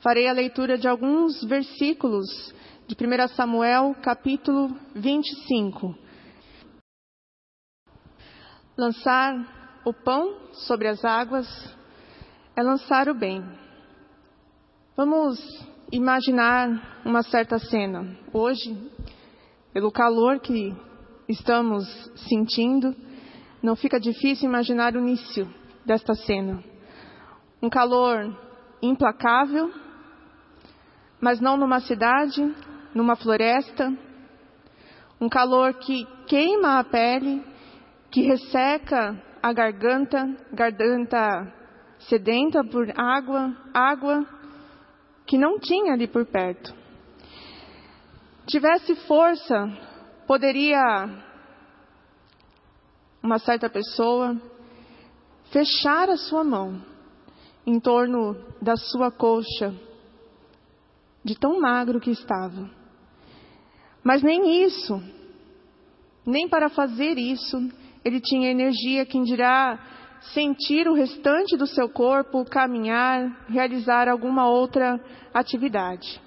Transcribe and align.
farei 0.00 0.28
a 0.28 0.32
leitura 0.32 0.78
de 0.78 0.88
alguns 0.88 1.42
versículos 1.44 2.26
de 2.86 2.94
1 2.94 3.28
Samuel, 3.28 3.94
capítulo 4.02 4.74
25. 4.94 5.94
Lançar 8.76 9.80
o 9.84 9.92
pão 9.92 10.50
sobre 10.52 10.88
as 10.88 11.04
águas 11.04 11.46
é 12.56 12.62
lançar 12.62 13.08
o 13.08 13.14
bem. 13.14 13.44
Vamos 14.96 15.38
imaginar 15.92 17.02
uma 17.04 17.22
certa 17.22 17.58
cena. 17.58 18.16
Hoje, 18.32 18.76
pelo 19.72 19.92
calor 19.92 20.40
que 20.40 20.74
estamos 21.28 21.86
sentindo, 22.28 22.94
não 23.62 23.76
fica 23.76 24.00
difícil 24.00 24.48
imaginar 24.48 24.94
o 24.96 25.00
início 25.00 25.46
desta 25.84 26.14
cena. 26.14 26.64
Um 27.62 27.68
calor 27.68 28.34
implacável, 28.82 29.70
mas 31.20 31.40
não 31.40 31.56
numa 31.56 31.80
cidade, 31.80 32.54
numa 32.94 33.16
floresta. 33.16 33.92
Um 35.20 35.28
calor 35.28 35.74
que 35.74 36.06
queima 36.26 36.78
a 36.78 36.84
pele, 36.84 37.44
que 38.10 38.22
resseca 38.22 39.20
a 39.42 39.52
garganta, 39.52 40.36
garganta 40.52 41.52
sedenta 42.00 42.64
por 42.64 42.88
água, 42.98 43.54
água 43.74 44.26
que 45.26 45.36
não 45.36 45.58
tinha 45.58 45.92
ali 45.92 46.08
por 46.08 46.24
perto. 46.26 46.74
Tivesse 48.46 48.96
força, 49.06 49.68
poderia 50.26 50.80
uma 53.22 53.38
certa 53.38 53.68
pessoa 53.68 54.36
fechar 55.52 56.08
a 56.08 56.16
sua 56.16 56.42
mão 56.42 56.80
em 57.66 57.78
torno 57.78 58.34
da 58.60 58.76
sua 58.76 59.10
coxa, 59.10 59.74
de 61.24 61.38
tão 61.38 61.60
magro 61.60 62.00
que 62.00 62.10
estava. 62.10 62.70
Mas 64.02 64.22
nem 64.22 64.64
isso, 64.64 65.02
nem 66.26 66.48
para 66.48 66.68
fazer 66.68 67.18
isso, 67.18 67.58
ele 68.04 68.20
tinha 68.20 68.50
energia 68.50 69.04
que 69.04 69.22
dirá 69.22 69.78
sentir 70.32 70.88
o 70.88 70.94
restante 70.94 71.56
do 71.56 71.66
seu 71.66 71.88
corpo, 71.88 72.44
caminhar, 72.44 73.46
realizar 73.48 74.08
alguma 74.08 74.48
outra 74.48 75.00
atividade. 75.32 76.20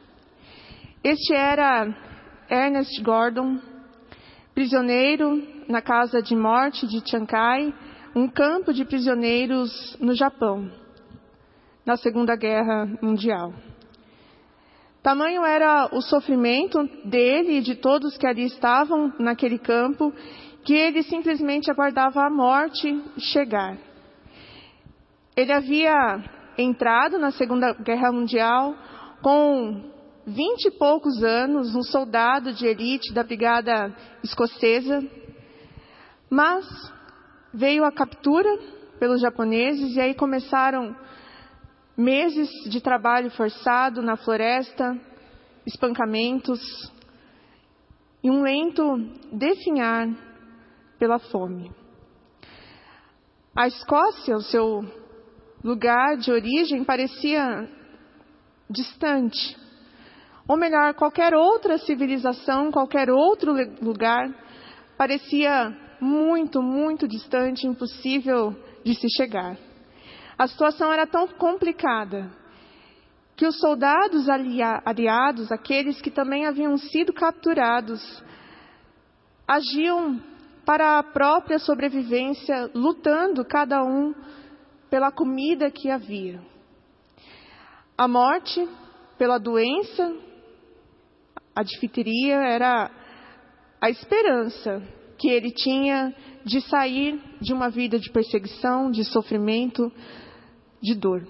Este 1.04 1.34
era 1.34 1.96
Ernest 2.50 3.02
Gordon, 3.02 3.60
prisioneiro 4.54 5.42
na 5.68 5.82
casa 5.82 6.22
de 6.22 6.36
morte 6.36 6.88
de 6.88 7.02
Chiang 7.08 7.74
um 8.16 8.28
campo 8.28 8.72
de 8.72 8.86
prisioneiros 8.86 9.98
no 10.00 10.14
Japão, 10.14 10.72
na 11.86 11.98
Segunda 11.98 12.36
Guerra 12.36 12.86
Mundial. 13.02 13.54
Tamanho 15.04 15.44
era 15.44 15.90
o 15.92 16.02
sofrimento 16.02 16.82
dele 17.04 17.58
e 17.58 17.62
de 17.62 17.76
todos 17.76 18.18
que 18.18 18.26
ali 18.26 18.46
estavam 18.46 19.14
naquele 19.20 19.60
campo, 19.60 20.14
que 20.64 20.74
ele 20.74 21.04
simplesmente 21.04 21.70
aguardava 21.70 22.26
a 22.26 22.30
morte 22.30 23.04
chegar. 23.18 23.78
Ele 25.36 25.52
havia 25.52 26.24
entrado 26.58 27.20
na 27.20 27.32
Segunda 27.32 27.74
Guerra 27.74 28.14
Mundial 28.14 28.74
com 29.22 29.92
vinte 30.26 30.68
e 30.68 30.72
poucos 30.72 31.22
anos, 31.22 31.76
um 31.76 31.84
soldado 31.84 32.54
de 32.54 32.66
elite 32.66 33.14
da 33.14 33.24
Brigada 33.24 33.94
Escocesa, 34.24 35.04
mas 36.30 36.66
veio 37.54 37.84
a 37.84 37.92
captura 37.92 38.50
pelos 39.02 39.20
japoneses 39.20 39.98
e 39.98 40.00
aí 40.00 40.14
começaram 40.14 40.96
meses 41.98 42.50
de 42.70 42.82
trabalho 42.82 43.30
forçado 43.32 44.02
na 44.02 44.18
floresta, 44.18 45.00
espancamentos 45.66 46.60
e 48.24 48.30
um 48.30 48.42
lento 48.42 48.98
definhar 49.32 50.08
pela 50.98 51.20
fome. 51.20 51.72
A 53.56 53.68
Escócia, 53.68 54.36
o 54.36 54.42
seu 54.42 54.84
lugar 55.64 56.18
de 56.18 56.32
origem, 56.32 56.84
parecia 56.84 57.70
distante. 58.70 59.56
Ou 60.48 60.58
melhor, 60.58 60.94
qualquer 60.96 61.34
outra 61.36 61.78
civilização, 61.78 62.72
qualquer 62.72 63.10
outro 63.10 63.54
lugar, 63.82 64.28
parecia 64.98 65.72
muito, 66.02 66.62
muito 66.62 67.08
distante, 67.08 67.68
impossível 67.68 68.56
de 68.84 68.96
se 68.96 69.08
chegar. 69.16 69.56
A 70.38 70.48
situação 70.48 70.92
era 70.92 71.06
tão 71.06 71.28
complicada 71.28 72.30
que 73.36 73.46
os 73.46 73.58
soldados 73.60 74.28
aliados, 74.30 75.52
aqueles 75.52 76.02
que 76.02 76.12
também 76.12 76.46
haviam 76.46 76.78
sido 76.78 77.12
capturados, 77.14 78.24
agiam 79.48 80.22
para 80.66 81.00
a 81.00 81.04
própria 81.04 81.60
sobrevivência, 81.60 82.70
lutando 82.74 83.44
cada 83.44 83.84
um 83.84 84.14
pela 84.90 85.12
comida 85.12 85.72
que 85.72 85.90
havia. 85.90 86.40
A 87.98 88.08
morte 88.08 88.68
pela 89.18 89.38
doença, 89.38 90.16
a 91.56 91.64
difteria 91.64 92.36
era 92.36 92.90
a 93.82 93.90
esperança 93.90 94.82
que 95.18 95.30
ele 95.30 95.52
tinha 95.52 96.14
de 96.46 96.62
sair 96.62 97.22
de 97.42 97.54
uma 97.54 97.70
vida 97.70 98.00
de 98.00 98.12
perseguição, 98.12 98.90
de 98.92 99.04
sofrimento, 99.04 99.92
de 100.84 100.94
dor. 100.94 101.26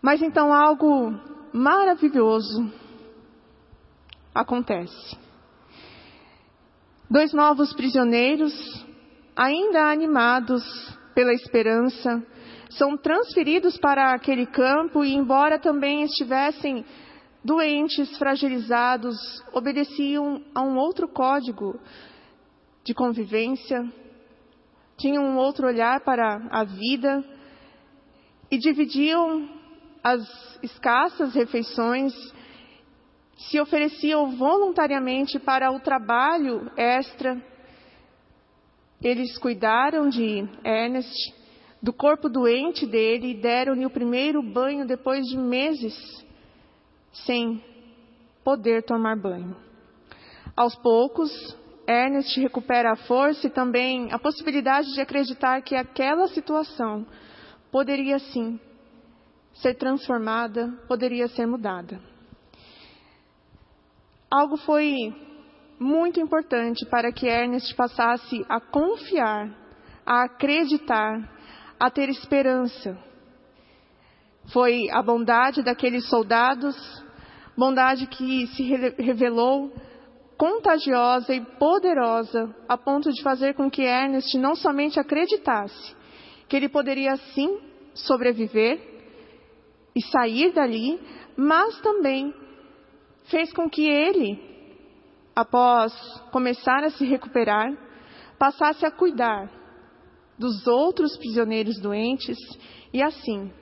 Mas 0.00 0.22
então 0.22 0.54
algo 0.54 1.12
maravilhoso 1.52 2.72
acontece. 4.34 5.16
Dois 7.10 7.34
novos 7.34 7.74
prisioneiros, 7.74 8.52
ainda 9.36 9.90
animados 9.90 10.62
pela 11.14 11.34
esperança, 11.34 12.24
são 12.70 12.96
transferidos 12.96 13.76
para 13.76 14.14
aquele 14.14 14.46
campo 14.46 15.04
e, 15.04 15.14
embora 15.14 15.58
também 15.58 16.02
estivessem 16.02 16.84
doentes, 17.44 18.16
fragilizados, 18.16 19.16
obedeciam 19.52 20.42
a 20.54 20.62
um 20.62 20.76
outro 20.76 21.08
código 21.08 21.78
de 22.84 22.94
convivência, 22.94 23.90
tinham 24.96 25.24
um 25.24 25.36
outro 25.36 25.66
olhar 25.66 26.00
para 26.00 26.46
a 26.50 26.64
vida 26.64 27.24
e 28.50 28.58
dividiam 28.58 29.48
as 30.02 30.58
escassas 30.62 31.34
refeições, 31.34 32.12
se 33.36 33.60
ofereciam 33.60 34.36
voluntariamente 34.36 35.38
para 35.38 35.70
o 35.70 35.80
trabalho 35.80 36.70
extra. 36.76 37.40
Eles 39.02 39.38
cuidaram 39.38 40.08
de 40.08 40.48
Ernest, 40.64 41.34
do 41.80 41.92
corpo 41.92 42.28
doente 42.28 42.86
dele 42.86 43.30
e 43.32 43.40
deram-lhe 43.40 43.86
o 43.86 43.90
primeiro 43.90 44.42
banho 44.42 44.86
depois 44.86 45.24
de 45.26 45.36
meses 45.36 45.94
sem 47.12 47.62
poder 48.42 48.82
tomar 48.82 49.16
banho. 49.16 49.56
Aos 50.56 50.74
poucos, 50.74 51.30
Ernest 51.86 52.40
recupera 52.40 52.92
a 52.92 52.96
força 52.96 53.46
e 53.46 53.50
também 53.50 54.08
a 54.12 54.18
possibilidade 54.18 54.92
de 54.92 55.00
acreditar 55.00 55.62
que 55.62 55.76
aquela 55.76 56.26
situação 56.28 57.06
poderia 57.70 58.18
sim 58.18 58.58
ser 59.54 59.74
transformada, 59.74 60.68
poderia 60.86 61.28
ser 61.28 61.46
mudada. 61.46 62.00
Algo 64.30 64.56
foi 64.58 65.14
muito 65.78 66.20
importante 66.20 66.84
para 66.86 67.12
que 67.12 67.26
Ernest 67.26 67.74
passasse 67.74 68.44
a 68.48 68.60
confiar, 68.60 69.50
a 70.04 70.24
acreditar, 70.24 71.28
a 71.78 71.90
ter 71.90 72.08
esperança. 72.08 72.98
Foi 74.52 74.88
a 74.90 75.02
bondade 75.02 75.62
daqueles 75.62 76.08
soldados, 76.08 76.76
bondade 77.56 78.06
que 78.06 78.46
se 78.48 78.62
revelou 78.62 79.72
contagiosa 80.36 81.34
e 81.34 81.44
poderosa 81.58 82.54
a 82.68 82.76
ponto 82.76 83.10
de 83.10 83.22
fazer 83.22 83.54
com 83.54 83.70
que 83.70 83.82
Ernest 83.82 84.38
não 84.38 84.54
somente 84.54 85.00
acreditasse 85.00 85.97
que 86.48 86.56
ele 86.56 86.68
poderia 86.68 87.16
sim 87.16 87.60
sobreviver 87.94 88.80
e 89.94 90.02
sair 90.02 90.52
dali, 90.52 90.98
mas 91.36 91.80
também 91.80 92.32
fez 93.24 93.52
com 93.52 93.68
que 93.68 93.86
ele, 93.86 94.38
após 95.34 95.92
começar 96.32 96.84
a 96.84 96.90
se 96.90 97.04
recuperar, 97.04 97.70
passasse 98.38 98.86
a 98.86 98.90
cuidar 98.90 99.50
dos 100.38 100.66
outros 100.66 101.16
prisioneiros 101.16 101.80
doentes 101.80 102.38
e 102.92 103.02
assim 103.02 103.52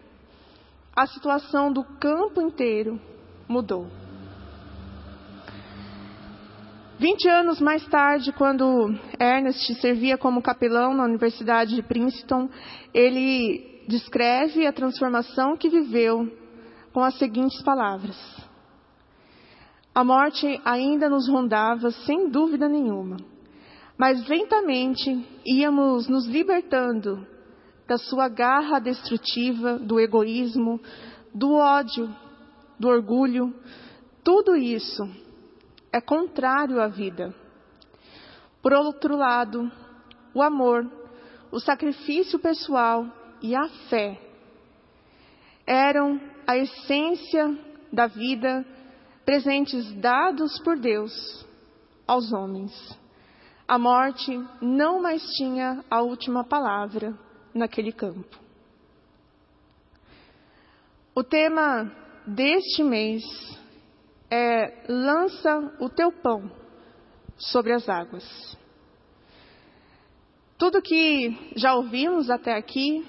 a 0.94 1.06
situação 1.06 1.72
do 1.72 1.84
campo 1.98 2.40
inteiro 2.40 3.00
mudou. 3.48 3.86
Vinte 6.98 7.28
anos 7.28 7.60
mais 7.60 7.86
tarde, 7.88 8.32
quando 8.32 8.88
Ernest 9.20 9.74
servia 9.82 10.16
como 10.16 10.40
capelão 10.40 10.94
na 10.94 11.04
Universidade 11.04 11.74
de 11.74 11.82
Princeton, 11.82 12.48
ele 12.94 13.84
descreve 13.86 14.66
a 14.66 14.72
transformação 14.72 15.58
que 15.58 15.68
viveu 15.68 16.26
com 16.94 17.02
as 17.02 17.18
seguintes 17.18 17.62
palavras: 17.62 18.16
A 19.94 20.02
morte 20.02 20.58
ainda 20.64 21.10
nos 21.10 21.28
rondava, 21.28 21.90
sem 21.90 22.30
dúvida 22.30 22.66
nenhuma, 22.66 23.18
mas 23.98 24.26
lentamente 24.26 25.22
íamos 25.44 26.08
nos 26.08 26.24
libertando 26.24 27.26
da 27.86 27.98
sua 27.98 28.26
garra 28.26 28.78
destrutiva, 28.78 29.78
do 29.78 30.00
egoísmo, 30.00 30.80
do 31.34 31.56
ódio, 31.56 32.08
do 32.80 32.88
orgulho. 32.88 33.54
Tudo 34.24 34.56
isso 34.56 35.25
é 35.92 36.00
contrário 36.00 36.80
à 36.80 36.88
vida. 36.88 37.34
Por 38.62 38.72
outro 38.72 39.16
lado, 39.16 39.70
o 40.34 40.42
amor, 40.42 40.90
o 41.50 41.60
sacrifício 41.60 42.38
pessoal 42.38 43.06
e 43.40 43.54
a 43.54 43.68
fé 43.88 44.20
eram 45.66 46.20
a 46.46 46.56
essência 46.56 47.56
da 47.92 48.06
vida 48.06 48.64
presentes 49.24 49.92
dados 49.94 50.58
por 50.60 50.78
Deus 50.78 51.46
aos 52.06 52.32
homens. 52.32 52.72
A 53.66 53.78
morte 53.78 54.38
não 54.60 55.02
mais 55.02 55.22
tinha 55.36 55.84
a 55.90 56.00
última 56.02 56.44
palavra 56.44 57.18
naquele 57.52 57.92
campo. 57.92 58.38
O 61.14 61.24
tema 61.24 61.90
deste 62.26 62.82
mês 62.82 63.24
é 64.30 64.84
Lança 64.88 65.72
o 65.80 65.88
teu 65.88 66.10
pão 66.10 66.50
sobre 67.36 67.72
as 67.72 67.88
águas. 67.88 68.56
Tudo 70.58 70.80
que 70.80 71.52
já 71.54 71.74
ouvimos 71.74 72.30
até 72.30 72.56
aqui, 72.56 73.06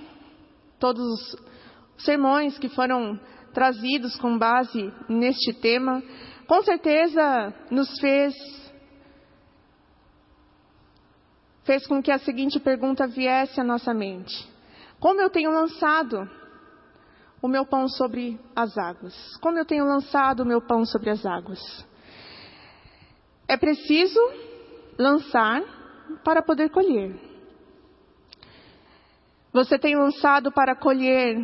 todos 0.80 1.04
os 1.04 2.04
sermões 2.04 2.58
que 2.60 2.70
foram 2.70 3.20
trazidos 3.54 4.16
com 4.18 4.38
base 4.38 4.94
neste 5.08 5.54
tema, 5.54 6.04
com 6.46 6.62
certeza 6.62 7.54
nos 7.72 8.00
fez 8.00 8.34
fez 11.64 11.86
com 11.86 12.02
que 12.02 12.12
a 12.12 12.20
seguinte 12.20 12.60
pergunta 12.60 13.08
viesse 13.08 13.60
à 13.60 13.64
nossa 13.64 13.94
mente: 13.94 14.48
Como 15.00 15.22
eu 15.22 15.30
tenho 15.30 15.52
lançado 15.52 16.30
o 17.42 17.48
meu 17.48 17.66
pão 17.66 17.88
sobre 17.88 18.40
as 18.56 18.78
águas? 18.78 19.14
Como 19.38 19.58
eu 19.58 19.66
tenho 19.66 19.86
lançado 19.86 20.42
o 20.42 20.46
meu 20.46 20.62
pão 20.62 20.86
sobre 20.86 21.10
as 21.10 21.26
águas? 21.26 21.60
É 23.48 23.56
preciso 23.56 24.20
lançar 24.98 25.62
para 26.24 26.42
poder 26.42 26.70
colher. 26.70 27.16
Você 29.54 29.80
tem 29.80 29.96
lançado 29.96 30.52
para 30.52 30.76
colher 30.76 31.36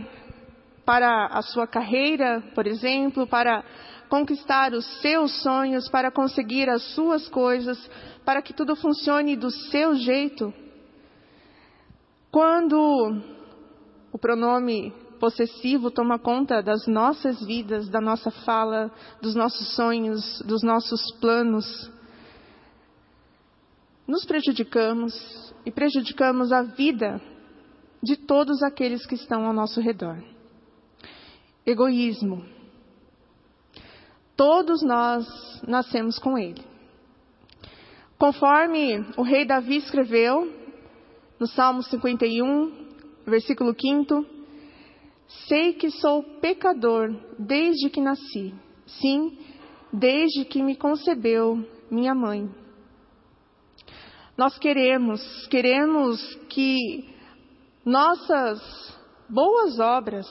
para 0.86 1.28
a 1.28 1.42
sua 1.42 1.66
carreira, 1.66 2.44
por 2.54 2.68
exemplo, 2.68 3.26
para 3.26 3.64
conquistar 4.10 4.74
os 4.74 4.86
seus 5.02 5.42
sonhos, 5.42 5.90
para 5.90 6.12
conseguir 6.12 6.70
as 6.70 6.84
suas 6.94 7.28
coisas, 7.30 7.90
para 8.26 8.42
que 8.42 8.54
tudo 8.54 8.76
funcione 8.76 9.36
do 9.36 9.50
seu 9.50 9.96
jeito. 9.96 10.54
Quando 12.30 13.22
o 14.12 14.18
pronome 14.20 14.94
possessivo 15.24 15.90
toma 15.90 16.20
conta 16.20 16.62
das 16.62 16.86
nossas 16.86 17.42
vidas, 17.46 17.88
da 17.88 18.02
nossa 18.02 18.30
fala, 18.30 18.92
dos 19.22 19.34
nossos 19.34 19.74
sonhos, 19.74 20.42
dos 20.42 20.62
nossos 20.62 21.14
planos, 21.22 21.90
nos 24.06 24.26
prejudicamos 24.26 25.14
e 25.66 25.72
prejudicamos 25.72 26.52
a 26.52 26.64
vida 26.64 27.22
de 28.04 28.18
todos 28.18 28.62
aqueles 28.62 29.06
que 29.06 29.16
estão 29.16 29.46
ao 29.46 29.54
nosso 29.54 29.80
redor. 29.80 30.22
Egoísmo. 31.66 32.46
Todos 34.36 34.84
nós 34.84 35.26
nascemos 35.66 36.20
com 36.20 36.38
ele. 36.38 36.62
Conforme 38.18 39.06
o 39.16 39.22
rei 39.22 39.46
Davi 39.46 39.78
escreveu 39.78 40.52
no 41.40 41.48
Salmo 41.48 41.82
51, 41.82 42.88
versículo 43.26 43.74
5, 43.74 44.33
sei 45.48 45.74
que 45.74 45.90
sou 45.90 46.24
pecador 46.40 47.10
desde 47.38 47.90
que 47.90 48.02
nasci. 48.02 48.54
Sim, 48.86 49.38
desde 49.92 50.46
que 50.46 50.62
me 50.62 50.76
concebeu 50.76 51.66
minha 51.90 52.14
mãe. 52.16 52.50
Nós 54.38 54.58
queremos, 54.58 55.22
queremos 55.48 56.20
que 56.50 57.08
nossas 57.86 58.60
boas 59.30 59.80
obras 59.80 60.28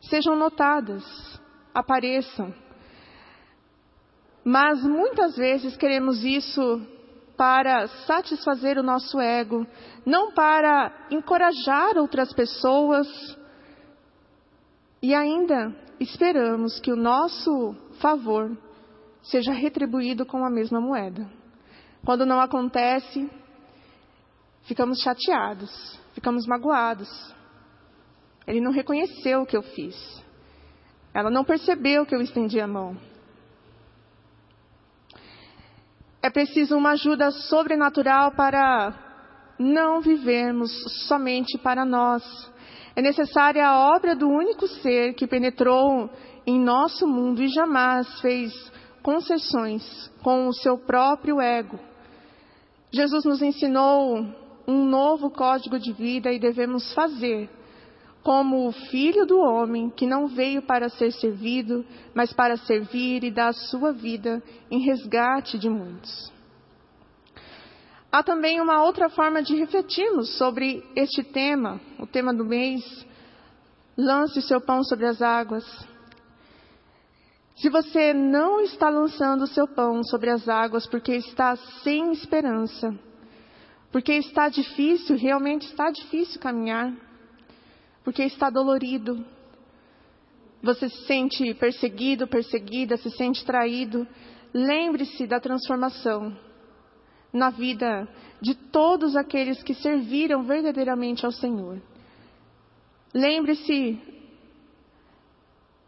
sejam 0.00 0.34
notadas, 0.36 1.04
apareçam. 1.74 2.54
Mas 4.44 4.82
muitas 4.82 5.36
vezes 5.36 5.76
queremos 5.76 6.24
isso 6.24 6.80
para 7.38 7.86
satisfazer 7.86 8.78
o 8.78 8.82
nosso 8.82 9.20
ego, 9.20 9.64
não 10.04 10.32
para 10.32 11.06
encorajar 11.08 11.96
outras 11.96 12.32
pessoas. 12.32 13.06
E 15.00 15.14
ainda 15.14 15.72
esperamos 16.00 16.80
que 16.80 16.90
o 16.90 16.96
nosso 16.96 17.76
favor 18.00 18.58
seja 19.22 19.52
retribuído 19.52 20.26
com 20.26 20.44
a 20.44 20.50
mesma 20.50 20.80
moeda. 20.80 21.30
Quando 22.04 22.26
não 22.26 22.40
acontece, 22.40 23.30
ficamos 24.64 25.00
chateados, 25.00 25.70
ficamos 26.14 26.44
magoados. 26.44 27.08
Ele 28.48 28.60
não 28.60 28.72
reconheceu 28.72 29.42
o 29.42 29.46
que 29.46 29.56
eu 29.56 29.62
fiz. 29.62 29.94
Ela 31.14 31.30
não 31.30 31.44
percebeu 31.44 32.04
que 32.04 32.16
eu 32.16 32.20
estendi 32.20 32.60
a 32.60 32.66
mão. 32.66 32.96
É 36.22 36.30
preciso 36.30 36.76
uma 36.76 36.90
ajuda 36.90 37.30
sobrenatural 37.30 38.32
para 38.32 38.92
não 39.58 40.00
vivermos 40.00 40.70
somente 41.06 41.56
para 41.58 41.84
nós. 41.84 42.22
É 42.96 43.02
necessária 43.02 43.66
a 43.66 43.94
obra 43.94 44.16
do 44.16 44.28
único 44.28 44.66
ser 44.66 45.14
que 45.14 45.26
penetrou 45.26 46.10
em 46.46 46.58
nosso 46.58 47.06
mundo 47.06 47.42
e 47.42 47.48
jamais 47.48 48.20
fez 48.20 48.52
concessões 49.02 50.12
com 50.22 50.48
o 50.48 50.52
seu 50.52 50.76
próprio 50.78 51.40
ego. 51.40 51.78
Jesus 52.90 53.24
nos 53.24 53.42
ensinou 53.42 54.26
um 54.66 54.84
novo 54.84 55.30
código 55.30 55.78
de 55.78 55.92
vida 55.92 56.32
e 56.32 56.38
devemos 56.38 56.92
fazer 56.94 57.48
como 58.22 58.66
o 58.66 58.72
filho 58.72 59.24
do 59.24 59.38
homem 59.38 59.90
que 59.90 60.06
não 60.06 60.26
veio 60.26 60.62
para 60.62 60.88
ser 60.88 61.12
servido, 61.12 61.84
mas 62.14 62.32
para 62.32 62.56
servir 62.56 63.24
e 63.24 63.30
dar 63.30 63.48
a 63.48 63.52
sua 63.52 63.92
vida 63.92 64.42
em 64.70 64.80
resgate 64.80 65.58
de 65.58 65.68
muitos. 65.68 66.32
Há 68.10 68.22
também 68.22 68.60
uma 68.60 68.82
outra 68.82 69.08
forma 69.08 69.42
de 69.42 69.54
refletirmos 69.54 70.36
sobre 70.38 70.82
este 70.96 71.22
tema, 71.22 71.80
o 71.98 72.06
tema 72.06 72.32
do 72.32 72.44
mês, 72.44 72.82
lance 73.96 74.38
o 74.38 74.42
seu 74.42 74.60
pão 74.60 74.82
sobre 74.82 75.06
as 75.06 75.20
águas. 75.20 75.64
Se 77.56 77.68
você 77.68 78.14
não 78.14 78.60
está 78.60 78.88
lançando 78.88 79.42
o 79.42 79.48
seu 79.48 79.66
pão 79.66 80.02
sobre 80.04 80.30
as 80.30 80.48
águas 80.48 80.86
porque 80.86 81.16
está 81.16 81.56
sem 81.82 82.12
esperança, 82.12 82.98
porque 83.92 84.12
está 84.12 84.48
difícil, 84.48 85.16
realmente 85.16 85.66
está 85.66 85.90
difícil 85.90 86.40
caminhar, 86.40 86.94
porque 88.08 88.22
está 88.22 88.48
dolorido. 88.48 89.22
Você 90.62 90.88
se 90.88 91.04
sente 91.04 91.52
perseguido, 91.52 92.26
perseguida, 92.26 92.96
se 92.96 93.10
sente 93.10 93.44
traído. 93.44 94.08
Lembre-se 94.54 95.26
da 95.26 95.38
transformação 95.38 96.34
na 97.30 97.50
vida 97.50 98.08
de 98.40 98.54
todos 98.54 99.14
aqueles 99.14 99.62
que 99.62 99.74
serviram 99.74 100.42
verdadeiramente 100.42 101.26
ao 101.26 101.32
Senhor. 101.32 101.82
Lembre-se 103.12 104.00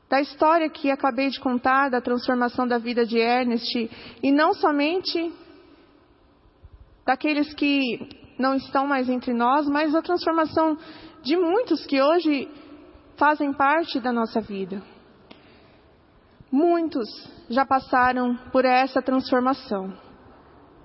da 0.07 0.21
história 0.21 0.69
que 0.69 0.91
acabei 0.91 1.31
de 1.31 1.41
contar, 1.41 1.89
da 1.89 2.03
transformação 2.03 2.69
da 2.69 2.77
vida 2.77 3.07
de 3.07 3.17
Ernest, 3.17 3.91
e 4.23 4.31
não 4.31 4.53
somente 4.53 5.33
daqueles 7.07 7.55
que 7.55 7.99
não 8.41 8.55
estão 8.55 8.87
mais 8.87 9.09
entre 9.09 9.35
nós, 9.35 9.69
mas 9.69 9.95
a 9.95 10.03
transformação 10.03 10.77
de 11.23 11.37
muitos 11.37 11.85
que 11.87 12.01
hoje 12.01 12.49
fazem 13.17 13.53
parte 13.53 14.01
da 14.01 14.11
nossa 14.11 14.41
vida. 14.41 14.83
Muitos 16.51 17.09
já 17.49 17.67
passaram 17.67 18.35
por 18.51 18.65
essa 18.65 19.03
transformação. 19.03 19.93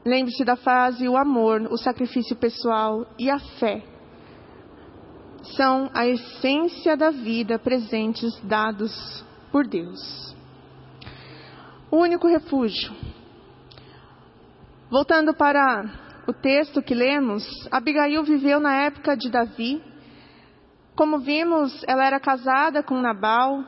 Lembre-se 0.06 0.44
da 0.44 0.56
frase: 0.56 1.08
o 1.08 1.18
amor, 1.18 1.62
o 1.72 1.78
sacrifício 1.78 2.36
pessoal 2.36 3.08
e 3.18 3.30
a 3.30 3.40
fé 3.40 3.84
são 5.56 5.90
a 5.94 6.06
essência 6.06 6.98
da 6.98 7.10
vida 7.10 7.58
presentes 7.58 8.38
dados 8.44 9.24
por 9.52 9.66
Deus. 9.66 10.36
O 11.90 11.98
único 11.98 12.28
refúgio. 12.28 12.94
Voltando 14.90 15.34
para 15.34 16.05
o 16.28 16.34
texto 16.34 16.82
que 16.82 16.96
lemos, 16.96 17.44
Abigail 17.72 18.24
viveu 18.24 18.60
na 18.60 18.74
época 18.84 19.16
de 19.16 19.30
Davi 19.30 19.82
Como 20.96 21.20
vimos, 21.20 21.84
ela 21.88 22.06
era 22.06 22.20
casada 22.20 22.82
com 22.82 23.02
Nabal 23.02 23.64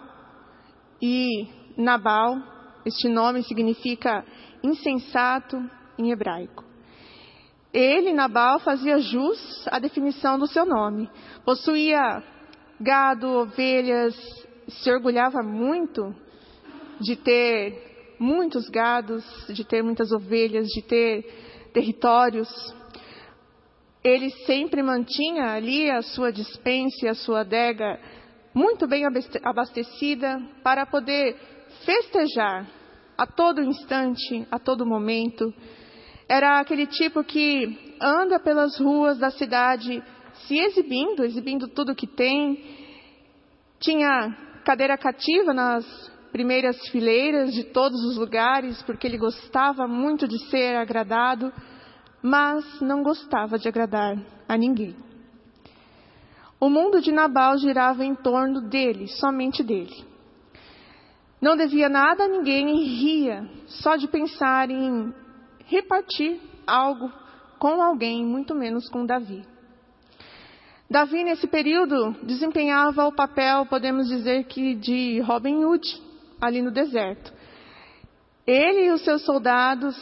e 1.02 1.48
Nabal, 1.78 2.38
este 2.86 3.08
nome 3.10 3.44
significa 3.44 4.26
insensato 4.64 5.58
em 5.98 6.12
hebraico. 6.12 6.64
Ele, 7.74 8.14
Nabal, 8.14 8.60
fazia 8.60 8.98
jus 9.00 9.68
à 9.68 9.78
definição 9.78 10.40
do 10.40 10.48
seu 10.48 10.66
nome. 10.66 11.10
Possuía 11.46 12.24
gado, 12.80 13.28
ovelhas, 13.28 14.16
se 14.68 14.92
orgulhava 14.92 15.44
muito 15.44 16.16
de 17.00 17.16
ter 17.16 18.16
muitos 18.20 18.70
gados, 18.70 19.24
de 19.50 19.64
ter 19.64 19.84
muitas 19.84 20.12
ovelhas, 20.12 20.68
de 20.68 20.82
ter 20.82 21.47
territórios. 21.78 22.50
Ele 24.04 24.32
sempre 24.48 24.82
mantinha 24.82 25.52
ali 25.52 25.92
a 25.92 26.02
sua 26.02 26.32
dispensa 26.32 27.06
e 27.06 27.10
a 27.10 27.14
sua 27.14 27.42
adega 27.42 28.00
muito 28.52 28.88
bem 28.88 29.04
abastecida 29.44 30.42
para 30.64 30.88
poder 30.88 31.36
festejar 31.86 32.66
a 33.16 33.28
todo 33.28 33.62
instante, 33.62 34.48
a 34.50 34.58
todo 34.58 34.88
momento. 34.88 35.54
Era 36.28 36.60
aquele 36.60 36.88
tipo 36.88 37.24
que 37.24 37.96
anda 38.02 38.40
pelas 38.40 38.80
ruas 38.80 39.20
da 39.20 39.30
cidade 39.30 40.04
se 40.48 40.58
exibindo, 40.58 41.24
exibindo 41.24 41.68
tudo 41.68 41.96
que 41.96 42.08
tem. 42.08 42.58
Tinha 43.80 44.36
cadeira 44.66 44.98
cativa 44.98 45.54
nas 45.54 45.86
primeiras 46.32 46.78
fileiras 46.90 47.54
de 47.54 47.64
todos 47.64 48.00
os 48.06 48.18
lugares, 48.18 48.82
porque 48.84 49.08
ele 49.08 49.18
gostava 49.18 49.88
muito 49.88 50.28
de 50.28 50.38
ser 50.50 50.76
agradado, 50.76 51.52
mas 52.22 52.82
não 52.82 53.04
gostava 53.04 53.58
de 53.58 53.68
agradar 53.68 54.18
a 54.48 54.58
ninguém. 54.58 54.96
O 56.60 56.70
mundo 56.70 57.02
de 57.02 57.12
Nabal 57.12 57.58
girava 57.58 58.04
em 58.04 58.16
torno 58.16 58.62
dele, 58.62 59.08
somente 59.08 59.64
dele. 59.64 60.06
Não 61.40 61.56
devia 61.56 61.88
nada 61.88 62.24
a 62.24 62.28
ninguém 62.28 62.82
e 62.82 62.84
ria 62.84 63.48
só 63.68 63.96
de 63.96 64.08
pensar 64.08 64.72
em 64.72 65.14
repartir 65.66 66.40
algo 66.66 67.12
com 67.60 67.82
alguém, 67.82 68.26
muito 68.26 68.56
menos 68.56 68.90
com 68.90 69.06
Davi. 69.06 69.46
Davi, 70.90 71.24
nesse 71.24 71.46
período, 71.48 72.16
desempenhava 72.24 73.06
o 73.06 73.12
papel, 73.12 73.66
podemos 73.66 74.08
dizer 74.08 74.46
que, 74.46 74.74
de 74.74 75.20
Robin 75.20 75.64
Hood, 75.66 75.86
ali 76.40 76.62
no 76.62 76.72
deserto. 76.72 77.34
Ele 78.46 78.86
e 78.86 78.92
os 78.92 79.02
seus 79.02 79.24
soldados 79.24 79.96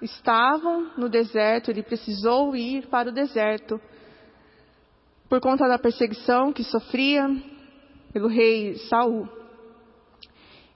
estavam 0.00 0.92
no 0.96 1.08
deserto, 1.08 1.70
ele 1.70 1.82
precisou 1.82 2.54
ir 2.54 2.86
para 2.86 3.08
o 3.08 3.12
deserto 3.12 3.80
por 5.28 5.40
conta 5.40 5.68
da 5.68 5.78
perseguição 5.78 6.52
que 6.52 6.64
sofria 6.64 7.28
pelo 8.12 8.28
rei 8.28 8.76
Saul. 8.88 9.28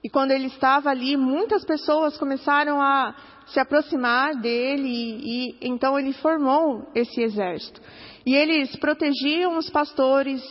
E 0.04 0.10
quando 0.10 0.32
ele 0.32 0.48
estava 0.48 0.90
ali, 0.90 1.16
muitas 1.16 1.64
pessoas 1.64 2.18
começaram 2.18 2.82
a 2.82 3.14
se 3.46 3.60
aproximar 3.60 4.34
dele 4.34 4.88
e, 4.88 5.50
e 5.50 5.56
então 5.62 5.98
ele 5.98 6.12
formou 6.14 6.90
esse 6.94 7.22
exército. 7.22 7.80
E 8.26 8.34
eles 8.34 8.74
protegiam 8.76 9.56
os 9.56 9.70
pastores, 9.70 10.42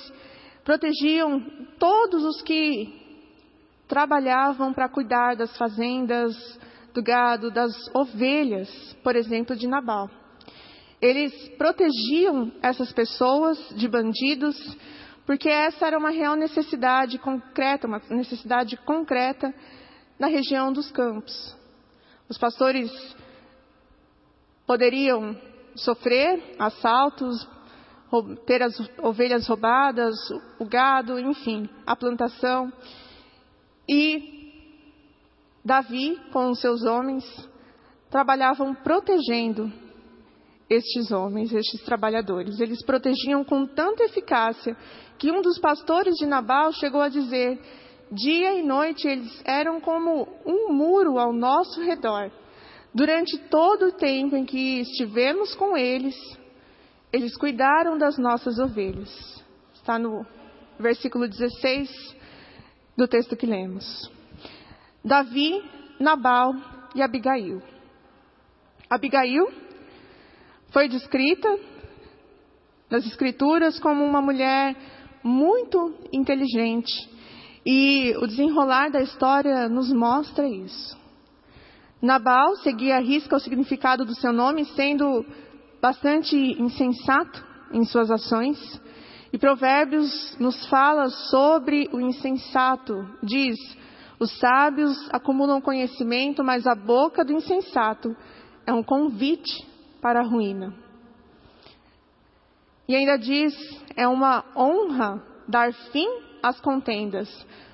protegiam 0.63 1.41
todos 1.77 2.23
os 2.23 2.41
que 2.41 3.00
trabalhavam 3.91 4.71
para 4.71 4.87
cuidar 4.87 5.35
das 5.35 5.57
fazendas, 5.57 6.33
do 6.93 7.03
gado, 7.03 7.51
das 7.51 7.73
ovelhas, 7.93 8.69
por 9.03 9.17
exemplo, 9.17 9.53
de 9.53 9.67
Nabal. 9.67 10.09
Eles 11.01 11.33
protegiam 11.57 12.53
essas 12.61 12.93
pessoas 12.93 13.57
de 13.75 13.89
bandidos, 13.89 14.55
porque 15.25 15.49
essa 15.49 15.87
era 15.87 15.97
uma 15.97 16.09
real 16.09 16.37
necessidade 16.37 17.17
concreta, 17.17 17.85
uma 17.85 18.01
necessidade 18.11 18.77
concreta 18.77 19.53
na 20.17 20.27
região 20.27 20.71
dos 20.71 20.89
campos. 20.89 21.53
Os 22.29 22.37
pastores 22.37 22.89
poderiam 24.65 25.35
sofrer 25.75 26.55
assaltos, 26.57 27.45
ter 28.45 28.63
as 28.63 28.73
ovelhas 28.99 29.45
roubadas, 29.49 30.15
o 30.57 30.65
gado, 30.65 31.19
enfim, 31.19 31.69
a 31.85 31.93
plantação. 31.93 32.71
E 33.93 34.53
Davi, 35.65 36.17
com 36.31 36.49
os 36.49 36.61
seus 36.61 36.85
homens, 36.85 37.25
trabalhavam 38.09 38.73
protegendo 38.73 39.69
estes 40.69 41.11
homens, 41.11 41.51
estes 41.51 41.83
trabalhadores. 41.83 42.61
Eles 42.61 42.81
protegiam 42.85 43.43
com 43.43 43.67
tanta 43.67 44.05
eficácia 44.05 44.77
que 45.17 45.29
um 45.29 45.41
dos 45.41 45.59
pastores 45.59 46.15
de 46.15 46.25
Nabal 46.25 46.71
chegou 46.71 47.01
a 47.01 47.09
dizer: 47.09 47.59
dia 48.09 48.53
e 48.53 48.63
noite 48.63 49.05
eles 49.09 49.41
eram 49.43 49.81
como 49.81 50.25
um 50.45 50.71
muro 50.71 51.19
ao 51.19 51.33
nosso 51.33 51.81
redor. 51.81 52.31
Durante 52.93 53.37
todo 53.49 53.87
o 53.87 53.91
tempo 53.91 54.37
em 54.37 54.45
que 54.45 54.79
estivemos 54.79 55.53
com 55.53 55.75
eles, 55.75 56.15
eles 57.11 57.35
cuidaram 57.37 57.97
das 57.97 58.17
nossas 58.17 58.57
ovelhas. 58.57 59.43
Está 59.73 59.99
no 59.99 60.25
versículo 60.79 61.27
16 61.27 62.20
do 62.97 63.07
texto 63.07 63.35
que 63.35 63.45
lemos. 63.45 64.11
Davi, 65.03 65.61
Nabal 65.99 66.53
e 66.95 67.01
Abigail. 67.01 67.61
Abigail 68.89 69.47
foi 70.71 70.87
descrita 70.87 71.59
nas 72.89 73.05
Escrituras 73.05 73.79
como 73.79 74.03
uma 74.03 74.21
mulher 74.21 74.75
muito 75.23 75.95
inteligente 76.11 77.09
e 77.65 78.13
o 78.17 78.27
desenrolar 78.27 78.89
da 78.89 79.01
história 79.01 79.69
nos 79.69 79.91
mostra 79.91 80.47
isso. 80.47 80.99
Nabal 82.01 82.55
seguia 82.57 82.97
a 82.97 82.99
risca 82.99 83.35
o 83.35 83.39
significado 83.39 84.03
do 84.03 84.15
seu 84.15 84.33
nome, 84.33 84.65
sendo 84.65 85.23
bastante 85.79 86.35
insensato 86.35 87.45
em 87.71 87.85
suas 87.85 88.09
ações. 88.09 88.57
E 89.33 89.37
Provérbios 89.37 90.37
nos 90.39 90.65
fala 90.67 91.09
sobre 91.09 91.89
o 91.93 91.99
insensato. 91.99 93.07
Diz: 93.23 93.57
os 94.19 94.37
sábios 94.37 95.09
acumulam 95.11 95.61
conhecimento, 95.61 96.43
mas 96.43 96.67
a 96.67 96.75
boca 96.75 97.23
do 97.23 97.33
insensato 97.33 98.15
é 98.65 98.73
um 98.73 98.83
convite 98.83 99.65
para 100.01 100.19
a 100.19 100.23
ruína. 100.23 100.73
E 102.87 102.95
ainda 102.95 103.17
diz: 103.17 103.53
é 103.95 104.07
uma 104.07 104.43
honra 104.55 105.23
dar 105.47 105.73
fim 105.91 106.07
às 106.43 106.59
contendas, 106.59 107.29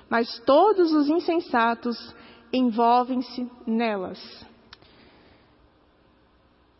mas 0.08 0.38
todos 0.46 0.92
os 0.92 1.08
insensatos 1.08 2.14
envolvem-se 2.52 3.50
nelas. 3.66 4.46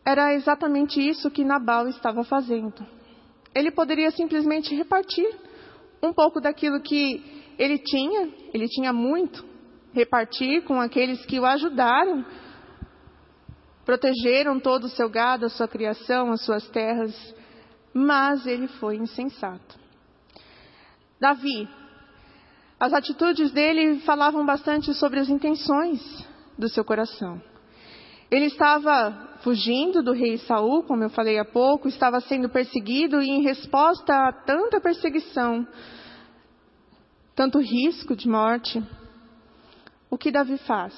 Era 0.05 0.33
exatamente 0.33 0.99
isso 0.99 1.29
que 1.29 1.43
Nabal 1.43 1.87
estava 1.87 2.23
fazendo. 2.23 2.83
Ele 3.59 3.71
poderia 3.71 4.09
simplesmente 4.11 4.73
repartir 4.73 5.29
um 6.01 6.13
pouco 6.13 6.39
daquilo 6.39 6.79
que 6.79 7.21
ele 7.59 7.77
tinha, 7.77 8.29
ele 8.53 8.67
tinha 8.69 8.93
muito, 8.93 9.45
repartir 9.91 10.63
com 10.63 10.79
aqueles 10.79 11.25
que 11.25 11.37
o 11.37 11.45
ajudaram, 11.45 12.25
protegeram 13.85 14.61
todo 14.61 14.85
o 14.85 14.89
seu 14.89 15.09
gado, 15.09 15.45
a 15.45 15.49
sua 15.49 15.67
criação, 15.67 16.31
as 16.31 16.41
suas 16.45 16.69
terras, 16.69 17.13
mas 17.93 18.47
ele 18.47 18.69
foi 18.69 18.95
insensato. 18.95 19.77
Davi, 21.19 21.67
as 22.79 22.93
atitudes 22.93 23.51
dele 23.51 23.99
falavam 24.05 24.45
bastante 24.45 24.93
sobre 24.93 25.19
as 25.19 25.27
intenções 25.27 25.99
do 26.57 26.69
seu 26.69 26.85
coração. 26.85 27.41
Ele 28.31 28.45
estava 28.45 29.29
fugindo 29.41 30.03
do 30.03 30.11
rei 30.11 30.37
Saul, 30.37 30.83
como 30.83 31.03
eu 31.03 31.09
falei 31.09 31.39
há 31.39 31.45
pouco, 31.45 31.87
estava 31.87 32.19
sendo 32.19 32.49
perseguido 32.49 33.21
e 33.21 33.29
em 33.29 33.41
resposta 33.41 34.13
a 34.13 34.31
tanta 34.31 34.79
perseguição, 34.79 35.67
tanto 37.35 37.59
risco 37.59 38.15
de 38.15 38.27
morte, 38.27 38.83
o 40.09 40.17
que 40.17 40.31
Davi 40.31 40.57
faz? 40.59 40.93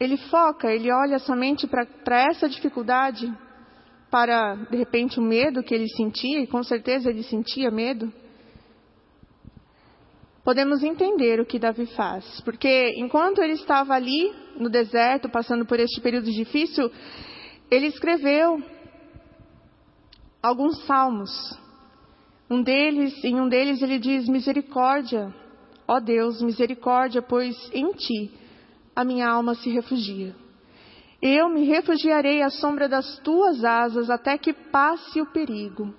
Ele 0.00 0.16
foca, 0.16 0.72
ele 0.72 0.90
olha 0.92 1.18
somente 1.18 1.66
para 1.66 2.20
essa 2.30 2.48
dificuldade, 2.48 3.32
para 4.10 4.54
de 4.54 4.76
repente 4.76 5.20
o 5.20 5.22
medo 5.22 5.62
que 5.62 5.74
ele 5.74 5.88
sentia, 5.88 6.40
e 6.40 6.46
com 6.46 6.62
certeza 6.62 7.10
ele 7.10 7.22
sentia 7.22 7.70
medo 7.70 8.12
podemos 10.48 10.82
entender 10.82 11.38
o 11.40 11.44
que 11.44 11.58
Davi 11.58 11.84
faz. 11.88 12.40
Porque 12.40 12.94
enquanto 12.96 13.42
ele 13.42 13.52
estava 13.52 13.92
ali 13.92 14.32
no 14.56 14.70
deserto, 14.70 15.28
passando 15.28 15.66
por 15.66 15.78
este 15.78 16.00
período 16.00 16.32
difícil, 16.32 16.90
ele 17.70 17.88
escreveu 17.88 18.58
alguns 20.42 20.82
salmos. 20.86 21.30
Um 22.48 22.62
deles, 22.62 23.22
em 23.22 23.38
um 23.38 23.46
deles 23.46 23.82
ele 23.82 23.98
diz: 23.98 24.26
Misericórdia, 24.26 25.34
ó 25.86 26.00
Deus, 26.00 26.40
misericórdia, 26.40 27.20
pois 27.20 27.54
em 27.74 27.92
ti 27.92 28.32
a 28.96 29.04
minha 29.04 29.28
alma 29.28 29.54
se 29.54 29.68
refugia. 29.68 30.34
Eu 31.20 31.50
me 31.50 31.66
refugiarei 31.66 32.40
à 32.40 32.48
sombra 32.48 32.88
das 32.88 33.18
tuas 33.18 33.62
asas 33.62 34.08
até 34.08 34.38
que 34.38 34.54
passe 34.54 35.20
o 35.20 35.26
perigo. 35.26 35.94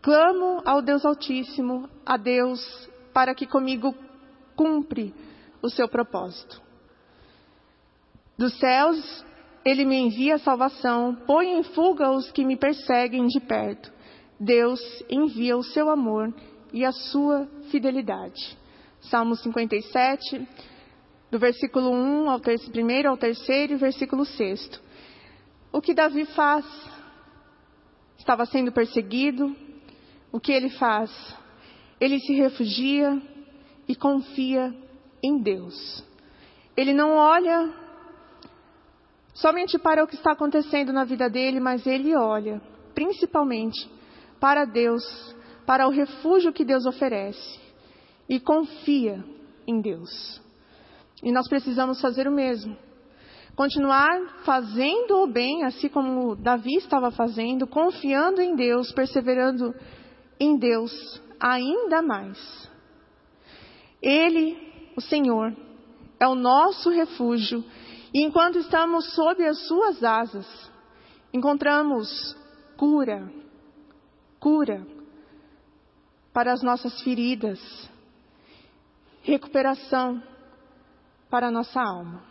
Clamo 0.00 0.62
ao 0.64 0.80
Deus 0.80 1.04
Altíssimo, 1.04 1.90
a 2.06 2.16
Deus, 2.16 2.90
para 3.12 3.34
que 3.34 3.46
comigo 3.46 3.94
cumpre 4.56 5.14
o 5.62 5.68
seu 5.68 5.88
propósito. 5.88 6.60
Dos 8.36 8.58
céus, 8.58 9.24
ele 9.64 9.84
me 9.84 9.96
envia 9.96 10.38
salvação, 10.38 11.14
põe 11.26 11.52
em 11.52 11.62
fuga 11.62 12.10
os 12.10 12.30
que 12.32 12.44
me 12.44 12.56
perseguem 12.56 13.26
de 13.26 13.40
perto. 13.40 13.92
Deus 14.40 14.80
envia 15.08 15.56
o 15.56 15.62
seu 15.62 15.88
amor 15.88 16.34
e 16.72 16.84
a 16.84 16.92
sua 16.92 17.48
fidelidade. 17.70 18.58
Salmo 19.02 19.36
57, 19.36 20.48
do 21.30 21.38
versículo 21.38 21.90
1 21.90 22.30
ao 22.30 22.40
primeiro 22.72 23.08
ao 23.08 23.16
terceiro 23.16 23.74
e 23.74 23.76
versículo 23.76 24.24
6. 24.24 24.80
O 25.72 25.80
que 25.80 25.94
Davi 25.94 26.24
faz? 26.26 26.64
Estava 28.18 28.44
sendo 28.46 28.70
perseguido. 28.72 29.56
O 30.30 30.38
que 30.38 30.52
ele 30.52 30.70
faz? 30.70 31.10
Ele 32.02 32.18
se 32.18 32.32
refugia 32.32 33.22
e 33.86 33.94
confia 33.94 34.74
em 35.22 35.40
Deus. 35.40 36.04
Ele 36.76 36.92
não 36.92 37.14
olha 37.14 37.72
somente 39.32 39.78
para 39.78 40.02
o 40.02 40.08
que 40.08 40.16
está 40.16 40.32
acontecendo 40.32 40.92
na 40.92 41.04
vida 41.04 41.30
dele, 41.30 41.60
mas 41.60 41.86
ele 41.86 42.16
olha 42.16 42.60
principalmente 42.92 43.88
para 44.40 44.64
Deus, 44.64 45.04
para 45.64 45.86
o 45.86 45.92
refúgio 45.92 46.52
que 46.52 46.64
Deus 46.64 46.86
oferece 46.86 47.60
e 48.28 48.40
confia 48.40 49.24
em 49.64 49.80
Deus. 49.80 50.42
E 51.22 51.30
nós 51.30 51.48
precisamos 51.48 52.00
fazer 52.00 52.26
o 52.26 52.32
mesmo. 52.32 52.76
Continuar 53.54 54.40
fazendo 54.44 55.22
o 55.22 55.28
bem, 55.28 55.62
assim 55.62 55.88
como 55.88 56.34
Davi 56.34 56.78
estava 56.78 57.12
fazendo, 57.12 57.64
confiando 57.64 58.42
em 58.42 58.56
Deus, 58.56 58.90
perseverando 58.90 59.72
em 60.40 60.58
Deus 60.58 61.22
ainda 61.42 62.00
mais. 62.00 62.70
Ele, 64.00 64.56
o 64.96 65.00
Senhor, 65.00 65.54
é 66.20 66.28
o 66.28 66.36
nosso 66.36 66.88
refúgio, 66.88 67.64
e 68.14 68.22
enquanto 68.22 68.58
estamos 68.58 69.12
sob 69.12 69.44
as 69.44 69.58
suas 69.66 70.04
asas, 70.04 70.46
encontramos 71.32 72.36
cura, 72.76 73.28
cura 74.38 74.86
para 76.32 76.52
as 76.52 76.62
nossas 76.62 77.02
feridas, 77.02 77.58
recuperação 79.22 80.22
para 81.28 81.48
a 81.48 81.50
nossa 81.50 81.80
alma. 81.80 82.22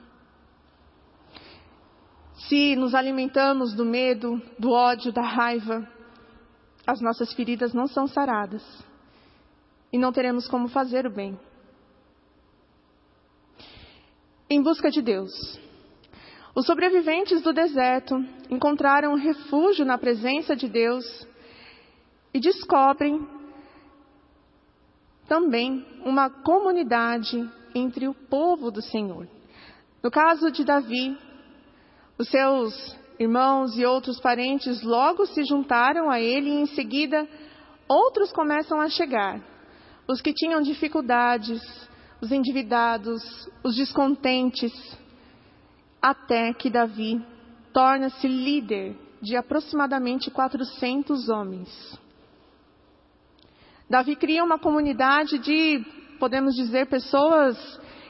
Se 2.48 2.75
nos 2.75 2.96
alimentamos 2.96 3.74
do 3.74 3.86
medo, 3.86 4.41
do 4.58 4.72
ódio, 4.72 5.12
da 5.12 5.22
raiva, 5.22 5.88
as 6.88 7.01
nossas 7.01 7.34
feridas 7.34 7.74
não 7.74 7.88
são 7.88 8.08
saradas 8.08 8.63
e 9.91 9.98
não 9.98 10.12
teremos 10.12 10.48
como 10.48 10.67
fazer 10.67 11.05
o 11.05 11.10
bem. 11.12 11.39
Em 14.50 14.62
busca 14.62 14.89
de 14.89 15.01
Deus. 15.01 15.31
Os 16.53 16.65
sobreviventes 16.65 17.41
do 17.41 17.53
deserto 17.53 18.15
encontraram 18.50 19.15
refúgio 19.15 19.86
na 19.86 19.98
presença 19.98 20.55
de 20.55 20.67
Deus 20.67 21.05
e 22.33 22.39
descobrem 22.39 23.25
também 25.27 25.86
uma 26.03 26.29
comunidade 26.29 27.50
entre 27.74 28.07
o 28.07 28.13
povo 28.13 28.69
do 28.69 28.81
Senhor. 28.81 29.27
No 30.03 30.12
caso 30.12 30.51
de 30.51 30.65
Davi, 30.65 31.17
os 32.17 32.27
seus 32.29 32.98
irmãos 33.17 33.77
e 33.77 33.86
outros 33.86 34.19
parentes 34.19 34.81
logo 34.81 35.25
se 35.27 35.45
juntaram 35.45 36.10
a 36.10 36.19
ele 36.19 36.50
e 36.50 36.62
em 36.62 36.65
seguida 36.65 37.27
outros 37.88 38.31
começam 38.33 38.81
a 38.81 38.89
chegar. 38.89 39.41
Os 40.08 40.22
que 40.22 40.34
tinham 40.34 40.62
dificuldades, 40.62 41.62
os 42.22 42.31
endividados, 42.31 43.22
os 43.63 43.75
descontentes, 43.75 44.72
até 46.02 46.54
que 46.54 46.69
Davi 46.69 47.23
torna-se 47.73 48.28
líder 48.28 48.95
de 49.21 49.36
aproximadamente 49.36 50.32
400 50.32 51.30
homens. 51.30 51.99
Davi 53.89 54.15
cria 54.15 54.43
uma 54.43 54.58
comunidade 54.58 55.38
de, 55.38 55.84
podemos 56.19 56.56
dizer, 56.56 56.88
pessoas 56.88 57.58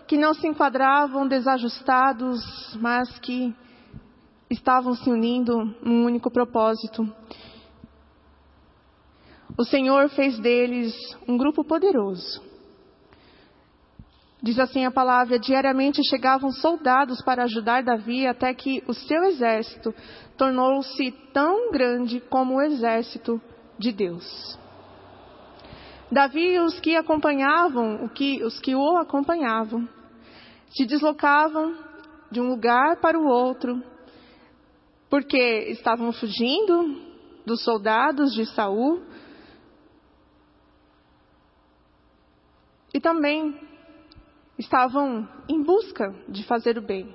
que 0.08 0.18
não 0.18 0.34
se 0.34 0.48
enquadravam 0.48 1.28
desajustados, 1.28 2.40
mas 2.80 3.18
que 3.20 3.54
estavam 4.50 4.94
se 4.94 5.10
unindo 5.10 5.76
num 5.82 6.06
único 6.06 6.30
propósito. 6.30 7.12
O 9.62 9.64
Senhor 9.64 10.10
fez 10.10 10.40
deles 10.40 10.92
um 11.28 11.38
grupo 11.38 11.64
poderoso. 11.64 12.42
Diz 14.42 14.58
assim 14.58 14.86
a 14.86 14.90
palavra: 14.90 15.38
diariamente 15.38 16.02
chegavam 16.10 16.50
soldados 16.50 17.22
para 17.22 17.44
ajudar 17.44 17.84
Davi, 17.84 18.26
até 18.26 18.56
que 18.56 18.84
o 18.88 18.94
seu 18.96 19.24
exército 19.26 19.94
tornou-se 20.36 21.12
tão 21.32 21.72
grande 21.72 22.20
como 22.22 22.56
o 22.56 22.62
exército 22.64 23.40
de 23.78 23.92
Deus. 23.92 24.58
Davi 26.12 26.56
e 26.56 26.60
os 26.60 26.80
que 26.80 26.96
acompanhavam, 26.96 28.10
os 28.44 28.60
que 28.60 28.74
o 28.74 28.98
acompanhavam, 28.98 29.88
se 30.72 30.88
deslocavam 30.88 31.76
de 32.32 32.42
um 32.42 32.50
lugar 32.50 33.00
para 33.00 33.20
o 33.20 33.28
outro, 33.28 33.80
porque 35.08 35.68
estavam 35.70 36.12
fugindo 36.12 37.00
dos 37.46 37.64
soldados 37.64 38.34
de 38.34 38.48
Saul 38.56 39.11
e 42.94 43.00
também 43.00 43.60
estavam 44.58 45.28
em 45.48 45.62
busca 45.62 46.14
de 46.28 46.44
fazer 46.44 46.78
o 46.78 46.82
bem. 46.82 47.14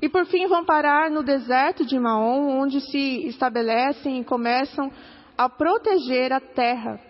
E 0.00 0.08
por 0.08 0.26
fim 0.26 0.46
vão 0.46 0.64
parar 0.64 1.10
no 1.10 1.22
deserto 1.22 1.84
de 1.84 1.98
Maom, 1.98 2.60
onde 2.60 2.80
se 2.80 3.26
estabelecem 3.26 4.20
e 4.20 4.24
começam 4.24 4.90
a 5.36 5.48
proteger 5.48 6.32
a 6.32 6.40
terra 6.40 7.00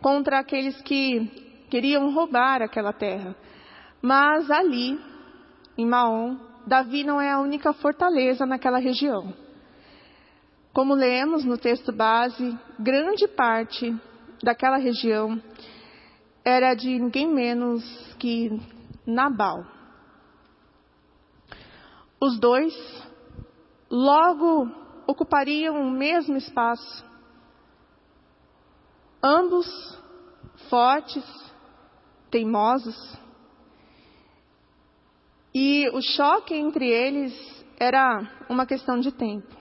contra 0.00 0.38
aqueles 0.38 0.80
que 0.82 1.26
queriam 1.68 2.12
roubar 2.12 2.62
aquela 2.62 2.92
terra. 2.92 3.34
Mas 4.00 4.50
ali, 4.50 4.98
em 5.76 5.86
Maom, 5.86 6.36
Davi 6.66 7.04
não 7.04 7.20
é 7.20 7.30
a 7.30 7.40
única 7.40 7.72
fortaleza 7.72 8.46
naquela 8.46 8.78
região. 8.78 9.34
Como 10.72 10.94
lemos 10.94 11.44
no 11.44 11.56
texto 11.56 11.92
base, 11.92 12.56
grande 12.78 13.26
parte 13.26 13.94
daquela 14.42 14.76
região 14.76 15.40
era 16.46 16.74
de 16.74 16.96
ninguém 16.96 17.26
menos 17.26 17.82
que 18.20 18.56
Nabal. 19.04 19.66
Os 22.20 22.38
dois 22.38 22.72
logo 23.90 24.70
ocupariam 25.08 25.82
o 25.82 25.90
mesmo 25.90 26.36
espaço 26.36 27.04
ambos 29.20 29.66
fortes, 30.70 31.24
teimosos. 32.30 33.18
E 35.52 35.88
o 35.88 36.00
choque 36.00 36.54
entre 36.54 36.88
eles 36.88 37.34
era 37.76 38.46
uma 38.48 38.66
questão 38.66 39.00
de 39.00 39.10
tempo. 39.10 39.52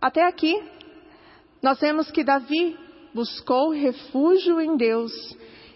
Até 0.00 0.26
aqui, 0.26 0.54
nós 1.62 1.78
vemos 1.80 2.10
que 2.10 2.24
Davi 2.24 2.85
buscou 3.16 3.70
refúgio 3.70 4.60
em 4.60 4.76
Deus, 4.76 5.10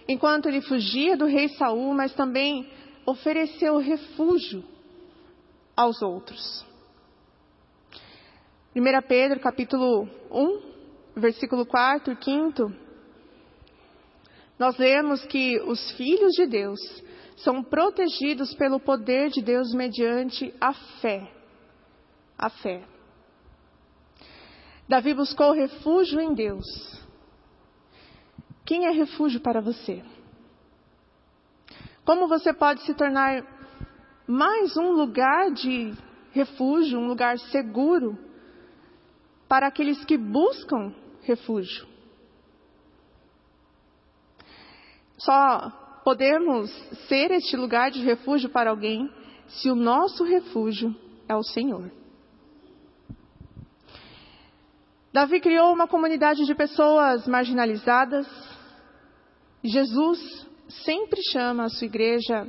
enquanto 0.06 0.46
ele 0.46 0.60
fugia 0.60 1.16
do 1.16 1.24
rei 1.24 1.48
Saul, 1.48 1.94
mas 1.94 2.14
também 2.14 2.70
ofereceu 3.06 3.78
refúgio 3.78 4.62
aos 5.74 6.02
outros. 6.02 6.66
1 8.76 9.08
Pedro 9.08 9.40
capítulo 9.40 10.06
1, 10.30 11.18
versículo 11.18 11.64
4 11.64 12.12
e 12.12 12.24
5, 12.24 12.72
nós 14.58 14.76
lemos 14.76 15.24
que 15.24 15.58
os 15.62 15.92
filhos 15.92 16.32
de 16.32 16.46
Deus 16.46 16.78
são 17.38 17.62
protegidos 17.62 18.52
pelo 18.54 18.78
poder 18.78 19.30
de 19.30 19.40
Deus 19.40 19.72
mediante 19.72 20.54
a 20.60 20.74
fé. 21.00 21.26
A 22.36 22.50
fé. 22.50 22.82
Davi 24.86 25.14
buscou 25.14 25.52
refúgio 25.52 26.20
em 26.20 26.34
Deus. 26.34 27.00
Quem 28.70 28.86
é 28.86 28.90
refúgio 28.92 29.40
para 29.40 29.60
você? 29.60 30.00
Como 32.04 32.28
você 32.28 32.52
pode 32.52 32.82
se 32.82 32.94
tornar 32.94 33.44
mais 34.28 34.76
um 34.76 34.92
lugar 34.92 35.50
de 35.50 35.92
refúgio, 36.30 37.00
um 37.00 37.08
lugar 37.08 37.36
seguro 37.50 38.16
para 39.48 39.66
aqueles 39.66 40.04
que 40.04 40.16
buscam 40.16 40.94
refúgio. 41.22 41.84
Só 45.18 46.00
podemos 46.04 46.70
ser 47.08 47.32
este 47.32 47.56
lugar 47.56 47.90
de 47.90 48.04
refúgio 48.04 48.50
para 48.50 48.70
alguém 48.70 49.12
se 49.48 49.68
o 49.68 49.74
nosso 49.74 50.22
refúgio 50.22 50.94
é 51.28 51.34
o 51.34 51.42
Senhor. 51.42 51.90
Davi 55.12 55.40
criou 55.40 55.72
uma 55.72 55.88
comunidade 55.88 56.46
de 56.46 56.54
pessoas 56.54 57.26
marginalizadas. 57.26 58.49
Jesus 59.62 60.46
sempre 60.84 61.20
chama 61.32 61.64
a 61.64 61.68
sua 61.68 61.86
igreja 61.86 62.46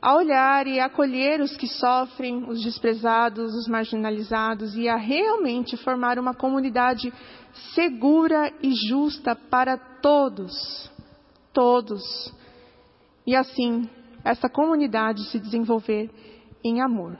a 0.00 0.16
olhar 0.16 0.66
e 0.66 0.80
acolher 0.80 1.40
os 1.40 1.56
que 1.56 1.66
sofrem, 1.66 2.48
os 2.48 2.62
desprezados, 2.62 3.54
os 3.54 3.68
marginalizados 3.68 4.74
e 4.74 4.88
a 4.88 4.96
realmente 4.96 5.76
formar 5.76 6.18
uma 6.18 6.34
comunidade 6.34 7.12
segura 7.74 8.50
e 8.62 8.72
justa 8.88 9.36
para 9.36 9.76
todos. 9.76 10.90
Todos. 11.52 12.02
E 13.26 13.36
assim, 13.36 13.88
essa 14.24 14.48
comunidade 14.48 15.24
se 15.24 15.38
desenvolver 15.38 16.10
em 16.64 16.80
amor. 16.80 17.18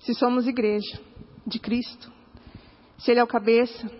Se 0.00 0.14
somos 0.14 0.46
igreja 0.46 1.00
de 1.44 1.58
Cristo, 1.58 2.12
se 2.98 3.10
Ele 3.10 3.18
é 3.18 3.24
o 3.24 3.26
cabeça, 3.26 3.90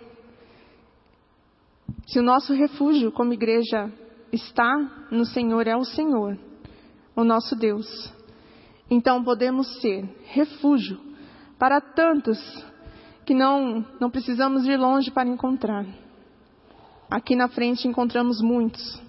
se 2.05 2.19
o 2.19 2.23
nosso 2.23 2.53
refúgio 2.53 3.11
como 3.11 3.33
igreja 3.33 3.91
está 4.31 5.07
no 5.11 5.25
Senhor, 5.25 5.67
é 5.67 5.75
o 5.75 5.83
Senhor, 5.83 6.37
o 7.15 7.23
nosso 7.23 7.55
Deus, 7.55 8.13
então 8.89 9.23
podemos 9.23 9.81
ser 9.81 10.07
refúgio 10.25 10.99
para 11.59 11.81
tantos 11.81 12.39
que 13.25 13.33
não, 13.33 13.85
não 13.99 14.09
precisamos 14.09 14.65
ir 14.65 14.77
longe 14.77 15.11
para 15.11 15.27
encontrar. 15.27 15.85
Aqui 17.09 17.35
na 17.35 17.47
frente 17.47 17.87
encontramos 17.87 18.41
muitos. 18.41 19.01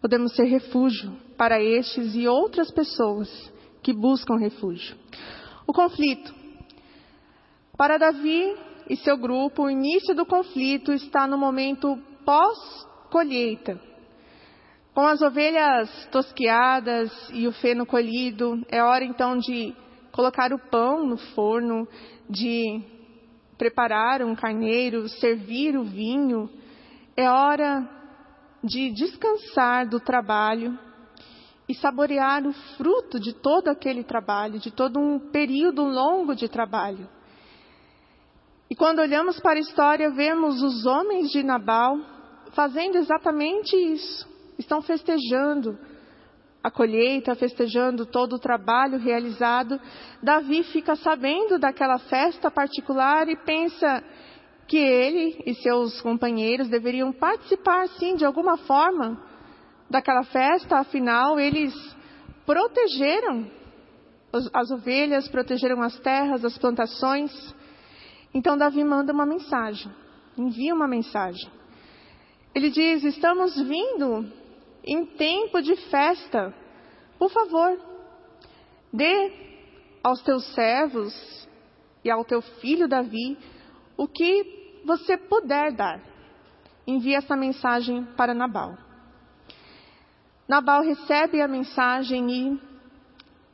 Podemos 0.00 0.34
ser 0.34 0.44
refúgio 0.44 1.16
para 1.36 1.62
estes 1.62 2.14
e 2.14 2.28
outras 2.28 2.70
pessoas 2.70 3.28
que 3.82 3.92
buscam 3.92 4.36
refúgio. 4.36 4.96
O 5.66 5.72
conflito. 5.72 6.34
Para 7.76 7.96
Davi, 7.96 8.54
e 8.88 8.96
seu 8.96 9.18
grupo, 9.18 9.64
o 9.64 9.70
início 9.70 10.14
do 10.14 10.24
conflito 10.24 10.92
está 10.92 11.26
no 11.26 11.36
momento 11.36 11.98
pós-colheita. 12.24 13.78
Com 14.94 15.06
as 15.06 15.20
ovelhas 15.20 16.08
tosquiadas 16.10 17.12
e 17.32 17.46
o 17.46 17.52
feno 17.52 17.84
colhido, 17.84 18.64
é 18.68 18.82
hora 18.82 19.04
então 19.04 19.38
de 19.38 19.74
colocar 20.10 20.52
o 20.52 20.58
pão 20.58 21.06
no 21.06 21.16
forno, 21.16 21.86
de 22.28 22.82
preparar 23.56 24.22
um 24.22 24.34
carneiro, 24.34 25.08
servir 25.08 25.76
o 25.76 25.84
vinho. 25.84 26.50
É 27.16 27.28
hora 27.28 27.88
de 28.64 28.90
descansar 28.90 29.88
do 29.88 30.00
trabalho 30.00 30.78
e 31.68 31.74
saborear 31.74 32.46
o 32.46 32.52
fruto 32.76 33.20
de 33.20 33.34
todo 33.34 33.68
aquele 33.68 34.02
trabalho, 34.02 34.58
de 34.58 34.70
todo 34.70 34.98
um 34.98 35.18
período 35.30 35.84
longo 35.84 36.34
de 36.34 36.48
trabalho. 36.48 37.08
E 38.70 38.76
quando 38.76 38.98
olhamos 38.98 39.40
para 39.40 39.58
a 39.58 39.62
história, 39.62 40.10
vemos 40.10 40.62
os 40.62 40.84
homens 40.84 41.30
de 41.30 41.42
Nabal 41.42 41.98
fazendo 42.52 42.96
exatamente 42.96 43.74
isso. 43.74 44.28
Estão 44.58 44.82
festejando 44.82 45.78
a 46.62 46.70
colheita, 46.70 47.34
festejando 47.34 48.04
todo 48.04 48.34
o 48.34 48.38
trabalho 48.38 48.98
realizado. 48.98 49.80
Davi 50.22 50.62
fica 50.64 50.96
sabendo 50.96 51.58
daquela 51.58 51.98
festa 51.98 52.50
particular 52.50 53.28
e 53.28 53.36
pensa 53.36 54.02
que 54.66 54.76
ele 54.76 55.42
e 55.46 55.54
seus 55.54 56.00
companheiros 56.02 56.68
deveriam 56.68 57.10
participar, 57.10 57.88
sim, 57.88 58.16
de 58.16 58.24
alguma 58.26 58.58
forma 58.58 59.18
daquela 59.88 60.24
festa, 60.24 60.78
afinal, 60.78 61.40
eles 61.40 61.72
protegeram 62.44 63.50
as 64.52 64.70
ovelhas, 64.70 65.26
protegeram 65.28 65.80
as 65.80 65.98
terras, 66.00 66.44
as 66.44 66.58
plantações. 66.58 67.32
Então 68.32 68.56
Davi 68.56 68.84
manda 68.84 69.12
uma 69.12 69.24
mensagem, 69.24 69.90
envia 70.36 70.74
uma 70.74 70.86
mensagem. 70.86 71.50
Ele 72.54 72.70
diz: 72.70 73.04
Estamos 73.04 73.56
vindo 73.56 74.30
em 74.84 75.06
tempo 75.06 75.62
de 75.62 75.76
festa. 75.90 76.54
Por 77.18 77.30
favor, 77.30 77.80
dê 78.92 79.32
aos 80.02 80.22
teus 80.22 80.44
servos 80.54 81.48
e 82.04 82.10
ao 82.10 82.24
teu 82.24 82.40
filho 82.40 82.88
Davi 82.88 83.36
o 83.96 84.06
que 84.06 84.80
você 84.84 85.16
puder 85.16 85.72
dar. 85.72 86.00
Envie 86.86 87.14
essa 87.14 87.36
mensagem 87.36 88.04
para 88.16 88.34
Nabal. 88.34 88.76
Nabal 90.46 90.82
recebe 90.82 91.42
a 91.42 91.48
mensagem 91.48 92.30
e 92.30 92.60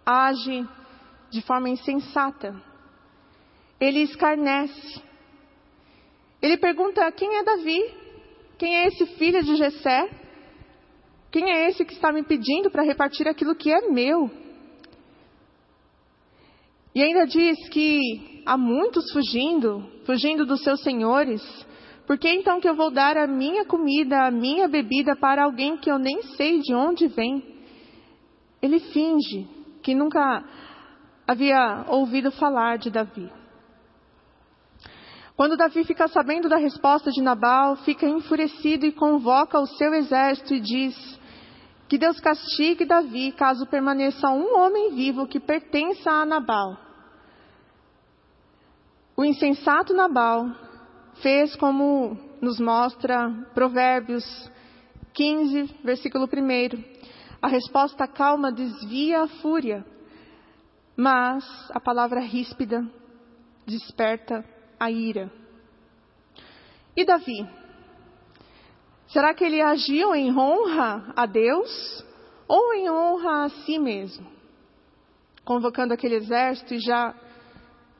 age 0.07 0.69
de 1.31 1.43
forma 1.43 1.69
insensata 1.69 2.55
ele 3.81 4.01
escarnece. 4.01 5.03
Ele 6.41 6.57
pergunta: 6.57 7.11
quem 7.13 7.37
é 7.37 7.43
Davi? 7.43 7.81
Quem 8.59 8.77
é 8.77 8.87
esse 8.87 9.07
filho 9.17 9.43
de 9.43 9.57
Jessé? 9.57 10.09
Quem 11.31 11.51
é 11.51 11.69
esse 11.69 11.85
que 11.85 11.93
está 11.93 12.13
me 12.13 12.23
pedindo 12.23 12.71
para 12.71 12.85
repartir 12.85 13.27
aquilo 13.27 13.57
que 13.57 13.73
é 13.73 13.89
meu? 13.91 14.31
E 16.95 17.03
ainda 17.03 17.27
diz 17.27 17.69
que 17.71 18.43
há 18.47 18.57
muitos 18.57 19.11
fugindo, 19.13 19.85
fugindo 20.07 20.47
dos 20.47 20.63
seus 20.63 20.81
senhores. 20.83 21.43
Por 22.07 22.19
que 22.19 22.29
então 22.29 22.61
que 22.61 22.69
eu 22.69 22.77
vou 22.77 22.91
dar 22.91 23.17
a 23.17 23.27
minha 23.27 23.65
comida, 23.65 24.27
a 24.27 24.31
minha 24.31 24.69
bebida 24.69 25.17
para 25.17 25.45
alguém 25.45 25.77
que 25.77 25.91
eu 25.91 25.99
nem 25.99 26.23
sei 26.37 26.61
de 26.61 26.73
onde 26.73 27.09
vem? 27.09 27.43
Ele 28.63 28.79
finge 28.79 29.49
que 29.83 29.95
nunca 29.95 30.45
havia 31.27 31.85
ouvido 31.89 32.31
falar 32.31 32.79
de 32.79 32.91
Davi. 32.91 33.29
Quando 35.37 35.57
Davi 35.57 35.85
fica 35.85 36.07
sabendo 36.07 36.49
da 36.49 36.57
resposta 36.57 37.11
de 37.11 37.21
Nabal, 37.21 37.77
fica 37.79 38.07
enfurecido 38.07 38.87
e 38.87 38.93
convoca 38.93 39.59
o 39.59 39.67
seu 39.67 39.93
exército 39.93 40.55
e 40.55 40.61
diz: 40.61 41.21
Que 41.89 41.99
Deus 41.99 42.21
castigue 42.21 42.85
Davi 42.85 43.33
caso 43.33 43.67
permaneça 43.67 44.31
um 44.31 44.57
homem 44.57 44.95
vivo 44.95 45.27
que 45.27 45.41
pertença 45.41 46.09
a 46.09 46.25
Nabal. 46.25 46.79
O 49.17 49.25
insensato 49.25 49.93
Nabal 49.93 50.51
fez 51.21 51.57
como 51.57 52.17
nos 52.41 52.61
mostra 52.61 53.29
Provérbios 53.55 54.25
15, 55.15 55.81
versículo 55.83 56.27
1. 56.27 56.85
A 57.43 57.49
resposta 57.49 58.07
calma 58.07 58.53
desvia 58.53 59.23
a 59.23 59.29
fúria, 59.29 59.85
mas 60.97 61.45
a 61.73 61.81
palavra 61.81 62.21
ríspida 62.21 62.89
desperta 63.67 64.54
a 64.85 64.91
ira. 64.91 65.31
E 66.97 67.05
Davi? 67.05 67.49
Será 69.09 69.35
que 69.35 69.45
ele 69.45 69.61
agiu 69.61 70.15
em 70.15 70.37
honra 70.37 71.13
a 71.17 71.27
Deus 71.27 72.05
ou 72.49 72.75
em 72.75 72.91
honra 72.91 73.45
a 73.45 73.49
si 73.49 73.79
mesmo? 73.79 74.27
Convocando 75.45 75.95
aquele 75.95 76.17
exército 76.17 76.75
e 76.75 76.79
já 76.79 77.15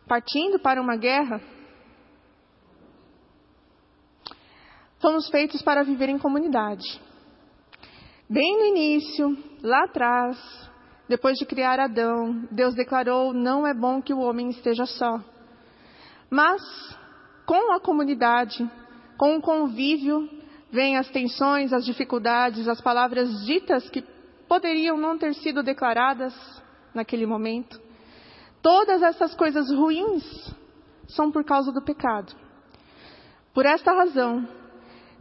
partindo 0.07 0.59
para 0.59 0.81
uma 0.81 0.97
guerra? 0.97 1.41
Fomos 5.01 5.29
feitos 5.29 5.61
para 5.63 5.85
viver 5.85 6.09
em 6.09 6.19
comunidade. 6.19 7.01
Bem 8.29 8.57
no 8.59 8.65
início, 8.65 9.37
lá 9.63 9.85
atrás, 9.85 10.39
depois 11.09 11.37
de 11.37 11.45
criar 11.45 11.79
Adão, 11.79 12.49
Deus 12.51 12.75
declarou: 12.75 13.35
não 13.35 13.67
é 13.67 13.75
bom 13.75 14.01
que 14.01 14.15
o 14.15 14.21
homem 14.21 14.49
esteja 14.49 14.87
só. 14.87 15.21
Mas, 16.35 16.61
com 17.47 17.73
a 17.73 17.79
comunidade, 17.79 18.69
com 19.17 19.37
o 19.37 19.41
convívio, 19.41 20.29
vêm 20.69 20.97
as 20.97 21.09
tensões, 21.09 21.73
as 21.73 21.85
dificuldades, 21.85 22.67
as 22.67 22.81
palavras 22.81 23.47
ditas 23.47 23.89
que 23.89 24.03
poderiam 24.49 24.97
não 24.97 25.17
ter 25.17 25.33
sido 25.35 25.63
declaradas 25.63 26.35
naquele 26.93 27.25
momento. 27.25 27.81
Todas 28.61 29.01
essas 29.01 29.33
coisas 29.37 29.71
ruins 29.71 30.25
são 31.07 31.31
por 31.31 31.45
causa 31.45 31.71
do 31.71 31.81
pecado. 31.81 32.35
Por 33.55 33.65
esta 33.65 33.93
razão, 33.93 34.45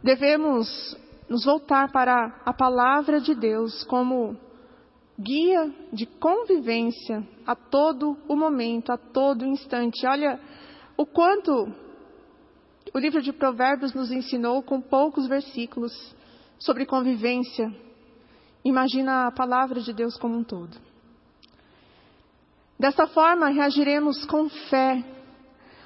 devemos 0.02 0.98
nos 1.28 1.44
voltar 1.44 1.92
para 1.92 2.42
a 2.44 2.52
palavra 2.52 3.20
de 3.20 3.36
Deus 3.36 3.84
como 3.84 4.36
guia 5.16 5.72
de 5.92 6.06
convivência 6.06 7.24
a 7.46 7.54
todo 7.54 8.18
o 8.26 8.34
momento, 8.34 8.90
a 8.90 8.96
todo 8.96 9.46
instante. 9.46 10.04
Olha, 10.08 10.40
o 10.96 11.04
quanto 11.04 11.72
o 12.92 12.98
livro 12.98 13.20
de 13.20 13.32
Provérbios 13.32 13.92
nos 13.92 14.10
ensinou 14.12 14.62
com 14.62 14.80
poucos 14.80 15.26
versículos 15.26 15.92
sobre 16.58 16.86
convivência. 16.86 17.74
Imagina 18.64 19.26
a 19.26 19.32
palavra 19.32 19.80
de 19.80 19.92
Deus 19.92 20.16
como 20.16 20.36
um 20.36 20.44
todo. 20.44 20.76
Dessa 22.78 23.06
forma, 23.06 23.48
reagiremos 23.48 24.24
com 24.24 24.48
fé, 24.48 25.04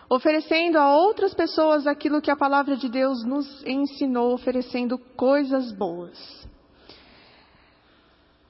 oferecendo 0.08 0.78
a 0.78 0.94
outras 0.94 1.34
pessoas 1.34 1.86
aquilo 1.86 2.20
que 2.20 2.30
a 2.30 2.36
palavra 2.36 2.76
de 2.76 2.88
Deus 2.88 3.24
nos 3.24 3.64
ensinou, 3.64 4.34
oferecendo 4.34 4.98
coisas 4.98 5.72
boas. 5.72 6.46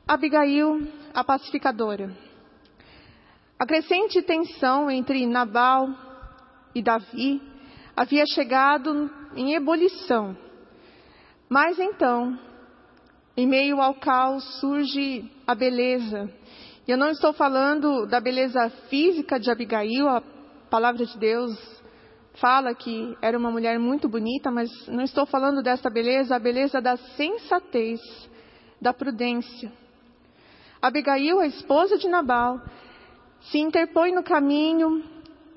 Abigail, 0.07 0.89
a 1.15 1.23
pacificadora. 1.23 2.11
A 3.59 3.67
crescente 3.67 4.23
tensão 4.23 4.91
entre 4.91 5.27
Nabal 5.27 6.08
e 6.75 6.83
Davi 6.83 7.41
havia 7.97 8.25
chegado 8.27 9.11
em 9.35 9.55
ebulição. 9.55 10.37
Mas 11.49 11.79
então, 11.79 12.39
em 13.37 13.47
meio 13.47 13.81
ao 13.81 13.95
caos, 13.95 14.45
surge 14.61 15.31
a 15.47 15.55
beleza. 15.55 16.31
E 16.87 16.91
eu 16.91 16.97
não 16.97 17.11
estou 17.11 17.33
falando 17.33 18.07
da 18.07 18.21
beleza 18.21 18.69
física 18.89 19.39
de 19.39 19.51
Abigail, 19.51 20.09
a 20.09 20.23
palavra 20.71 21.05
de 21.05 21.19
Deus 21.19 21.79
fala 22.35 22.75
que 22.75 23.17
era 23.21 23.37
uma 23.37 23.51
mulher 23.51 23.79
muito 23.79 24.09
bonita, 24.09 24.51
mas 24.51 24.71
não 24.87 25.03
estou 25.03 25.27
falando 25.27 25.63
dessa 25.63 25.91
beleza, 25.91 26.37
a 26.37 26.39
beleza 26.39 26.81
da 26.81 26.97
sensatez, 26.97 28.01
da 28.81 28.93
prudência. 28.93 29.73
Abigail, 30.81 31.41
a 31.41 31.47
esposa 31.47 31.99
de 31.99 32.09
Nabal, 32.09 32.61
se 33.41 33.59
interpõe 33.59 34.13
no 34.13 34.23
caminho 34.23 35.03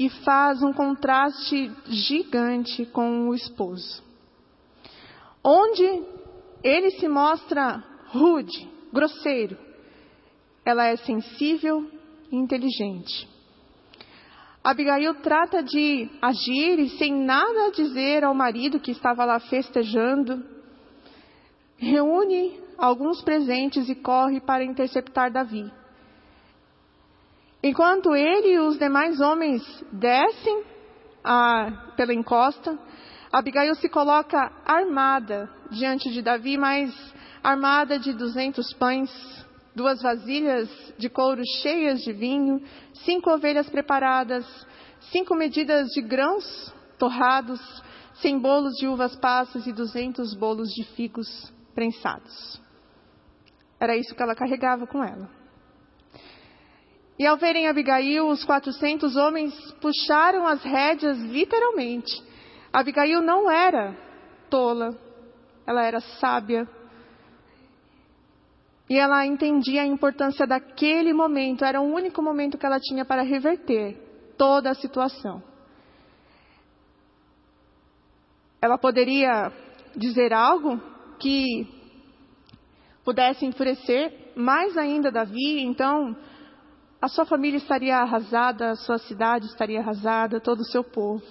e 0.02 0.10
faz 0.10 0.64
um 0.64 0.74
contraste 0.74 1.72
gigante 1.86 2.88
com 2.88 3.30
o 3.30 3.36
esposo. 3.36 4.04
Onde 5.44 5.84
ele 6.64 6.90
se 6.92 7.08
mostra 7.08 7.84
rude, 8.08 8.68
grosseiro, 8.92 9.56
ela 10.66 10.88
é 10.88 10.96
sensível 10.96 11.88
e 12.32 12.36
inteligente. 12.36 13.30
Abigail 14.64 15.14
trata 15.22 15.62
de 15.62 16.10
agir 16.20 16.80
e 16.80 16.90
sem 16.98 17.14
nada 17.14 17.70
dizer 17.70 18.24
ao 18.24 18.34
marido 18.34 18.80
que 18.80 18.92
estava 18.92 19.24
lá 19.24 19.40
festejando, 19.40 20.44
reúne 21.78 22.60
alguns 22.76 23.22
presentes 23.22 23.88
e 23.88 23.94
corre 23.94 24.40
para 24.40 24.64
interceptar 24.64 25.32
Davi. 25.32 25.72
Enquanto 27.64 28.16
ele 28.16 28.54
e 28.54 28.60
os 28.60 28.78
demais 28.80 29.22
homens 29.22 29.62
descem 29.92 30.64
a, 31.24 31.94
pela 31.96 32.14
encosta, 32.14 32.78
Abigail 33.32 33.76
se 33.76 33.88
coloca 33.88 34.52
armada 34.66 35.50
diante 35.70 36.12
de 36.12 36.22
Davi, 36.22 36.58
mas 36.58 36.92
armada 37.44 38.00
de 38.00 38.14
duzentos 38.14 38.74
pães, 38.74 39.12
duas 39.76 40.02
vasilhas 40.02 40.70
de 40.98 41.08
couro 41.08 41.42
cheias 41.62 42.02
de 42.02 42.12
vinho, 42.12 42.62
cinco 43.06 43.32
ovelhas 43.32 43.70
preparadas, 43.70 44.46
cinco 45.12 45.36
medidas 45.36 45.88
de 45.90 46.02
grãos 46.02 46.74
torrados, 46.98 47.62
cem 48.16 48.40
bolos 48.40 48.74
de 48.74 48.88
uvas 48.88 49.16
passas 49.16 49.66
e 49.68 49.72
duzentos 49.72 50.34
bolos 50.34 50.70
de 50.70 50.84
figos 50.96 51.54
prensados. 51.74 52.60
Era 53.80 53.96
isso 53.96 54.14
que 54.14 54.22
ela 54.22 54.36
carregava 54.36 54.86
com 54.86 55.04
ela. 55.04 55.41
E 57.22 57.26
ao 57.28 57.38
verem 57.38 57.68
Abigail, 57.68 58.30
os 58.30 58.44
quatrocentos 58.44 59.16
homens 59.16 59.54
puxaram 59.80 60.48
as 60.48 60.64
rédeas 60.64 61.20
literalmente. 61.20 62.12
Abigail 62.74 63.22
não 63.22 63.48
era 63.48 63.96
tola, 64.50 64.98
ela 65.68 65.86
era 65.86 66.00
sábia. 66.02 66.68
E 68.90 68.98
ela 68.98 69.24
entendia 69.24 69.84
a 69.84 69.86
importância 69.86 70.48
daquele 70.48 71.14
momento, 71.14 71.64
era 71.64 71.80
o 71.80 71.94
único 71.94 72.24
momento 72.24 72.58
que 72.58 72.66
ela 72.66 72.80
tinha 72.80 73.06
para 73.06 73.22
reverter 73.22 74.34
toda 74.36 74.72
a 74.72 74.74
situação. 74.74 75.44
Ela 78.60 78.80
poderia 78.80 79.54
dizer 79.96 80.34
algo 80.34 80.82
que 81.20 81.68
pudesse 83.06 83.46
enfurecer 83.46 84.32
mais 84.36 84.76
ainda 84.76 85.12
Davi, 85.12 85.60
então 85.60 86.18
a 87.02 87.08
sua 87.08 87.26
família 87.26 87.58
estaria 87.58 87.98
arrasada, 87.98 88.72
a 88.72 88.76
sua 88.76 89.00
cidade 89.00 89.48
estaria 89.48 89.80
arrasada, 89.80 90.40
todo 90.40 90.60
o 90.60 90.66
seu 90.66 90.84
povo. 90.84 91.26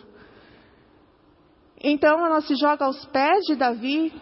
Então 1.83 2.26
ela 2.26 2.40
se 2.40 2.54
joga 2.56 2.85
aos 2.85 3.04
pés 3.06 3.44
de 3.46 3.54
Davi 3.54 4.12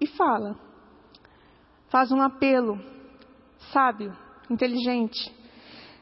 e 0.00 0.06
fala, 0.08 0.58
faz 1.88 2.10
um 2.10 2.20
apelo 2.20 2.78
sábio, 3.72 4.14
inteligente. 4.50 5.32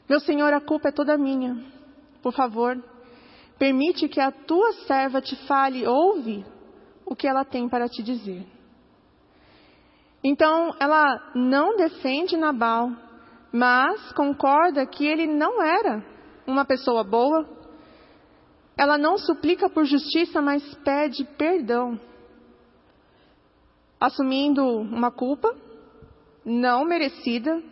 Meu 0.08 0.18
Senhor, 0.18 0.52
a 0.52 0.60
culpa 0.60 0.88
é 0.88 0.92
toda 0.92 1.18
minha. 1.18 1.62
Por 2.22 2.32
favor, 2.32 2.82
permite 3.58 4.08
que 4.08 4.20
a 4.20 4.32
tua 4.32 4.72
serva 4.86 5.20
te 5.20 5.36
fale, 5.46 5.86
ouve 5.86 6.44
o 7.04 7.14
que 7.14 7.28
ela 7.28 7.44
tem 7.44 7.68
para 7.68 7.88
te 7.88 8.02
dizer. 8.02 8.46
Então, 10.22 10.74
ela 10.80 11.32
não 11.34 11.76
defende 11.76 12.34
Nabal, 12.36 12.90
mas 13.54 14.10
concorda 14.14 14.84
que 14.84 15.06
ele 15.06 15.28
não 15.28 15.62
era 15.62 16.04
uma 16.44 16.64
pessoa 16.64 17.04
boa. 17.04 17.48
Ela 18.76 18.98
não 18.98 19.16
suplica 19.16 19.70
por 19.70 19.84
justiça, 19.84 20.42
mas 20.42 20.74
pede 20.82 21.22
perdão, 21.38 22.00
assumindo 24.00 24.66
uma 24.66 25.12
culpa 25.12 25.54
não 26.44 26.84
merecida. 26.84 27.62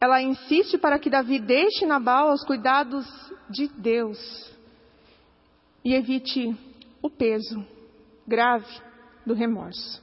Ela 0.00 0.20
insiste 0.20 0.76
para 0.76 0.98
que 0.98 1.08
Davi 1.08 1.38
deixe 1.38 1.86
Nabal 1.86 2.30
aos 2.30 2.44
cuidados 2.44 3.06
de 3.48 3.68
Deus 3.68 4.18
e 5.84 5.94
evite 5.94 6.52
o 7.00 7.08
peso 7.08 7.64
grave 8.26 8.66
do 9.24 9.34
remorso. 9.34 10.02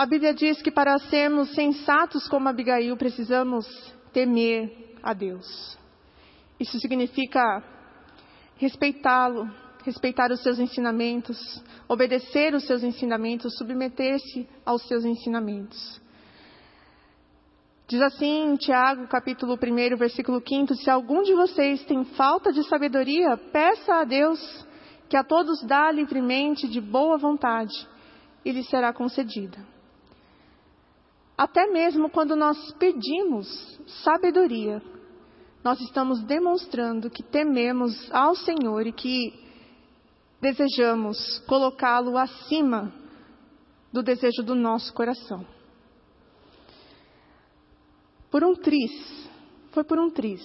A 0.00 0.06
Bíblia 0.06 0.32
diz 0.32 0.62
que 0.62 0.70
para 0.70 0.98
sermos 0.98 1.50
sensatos 1.54 2.26
como 2.26 2.48
Abigail, 2.48 2.96
precisamos 2.96 3.66
temer 4.14 4.96
a 5.02 5.12
Deus. 5.12 5.76
Isso 6.58 6.80
significa 6.80 7.62
respeitá-lo, 8.56 9.46
respeitar 9.84 10.32
os 10.32 10.42
seus 10.42 10.58
ensinamentos, 10.58 11.62
obedecer 11.86 12.54
os 12.54 12.66
seus 12.66 12.82
ensinamentos, 12.82 13.58
submeter-se 13.58 14.48
aos 14.64 14.88
seus 14.88 15.04
ensinamentos. 15.04 16.00
Diz 17.86 18.00
assim 18.00 18.52
em 18.52 18.56
Tiago, 18.56 19.06
capítulo 19.06 19.58
1, 19.62 19.98
versículo 19.98 20.42
5: 20.42 20.76
Se 20.76 20.88
algum 20.88 21.20
de 21.20 21.34
vocês 21.34 21.84
tem 21.84 22.06
falta 22.06 22.50
de 22.54 22.66
sabedoria, 22.66 23.36
peça 23.52 23.96
a 23.96 24.04
Deus, 24.04 24.66
que 25.10 25.16
a 25.18 25.22
todos 25.22 25.62
dá 25.64 25.92
livremente, 25.92 26.66
de 26.66 26.80
boa 26.80 27.18
vontade, 27.18 27.86
e 28.42 28.50
lhe 28.50 28.64
será 28.64 28.94
concedida. 28.94 29.78
Até 31.40 31.68
mesmo 31.68 32.10
quando 32.10 32.36
nós 32.36 32.70
pedimos 32.72 33.48
sabedoria, 34.04 34.82
nós 35.64 35.80
estamos 35.80 36.22
demonstrando 36.24 37.08
que 37.08 37.22
tememos 37.22 38.12
ao 38.12 38.34
Senhor 38.34 38.86
e 38.86 38.92
que 38.92 39.32
desejamos 40.38 41.38
colocá-lo 41.46 42.18
acima 42.18 42.92
do 43.90 44.02
desejo 44.02 44.42
do 44.42 44.54
nosso 44.54 44.92
coração. 44.92 45.46
Por 48.30 48.44
um 48.44 48.54
tris, 48.54 49.26
foi 49.72 49.82
por 49.82 49.98
um 49.98 50.10
tris. 50.10 50.42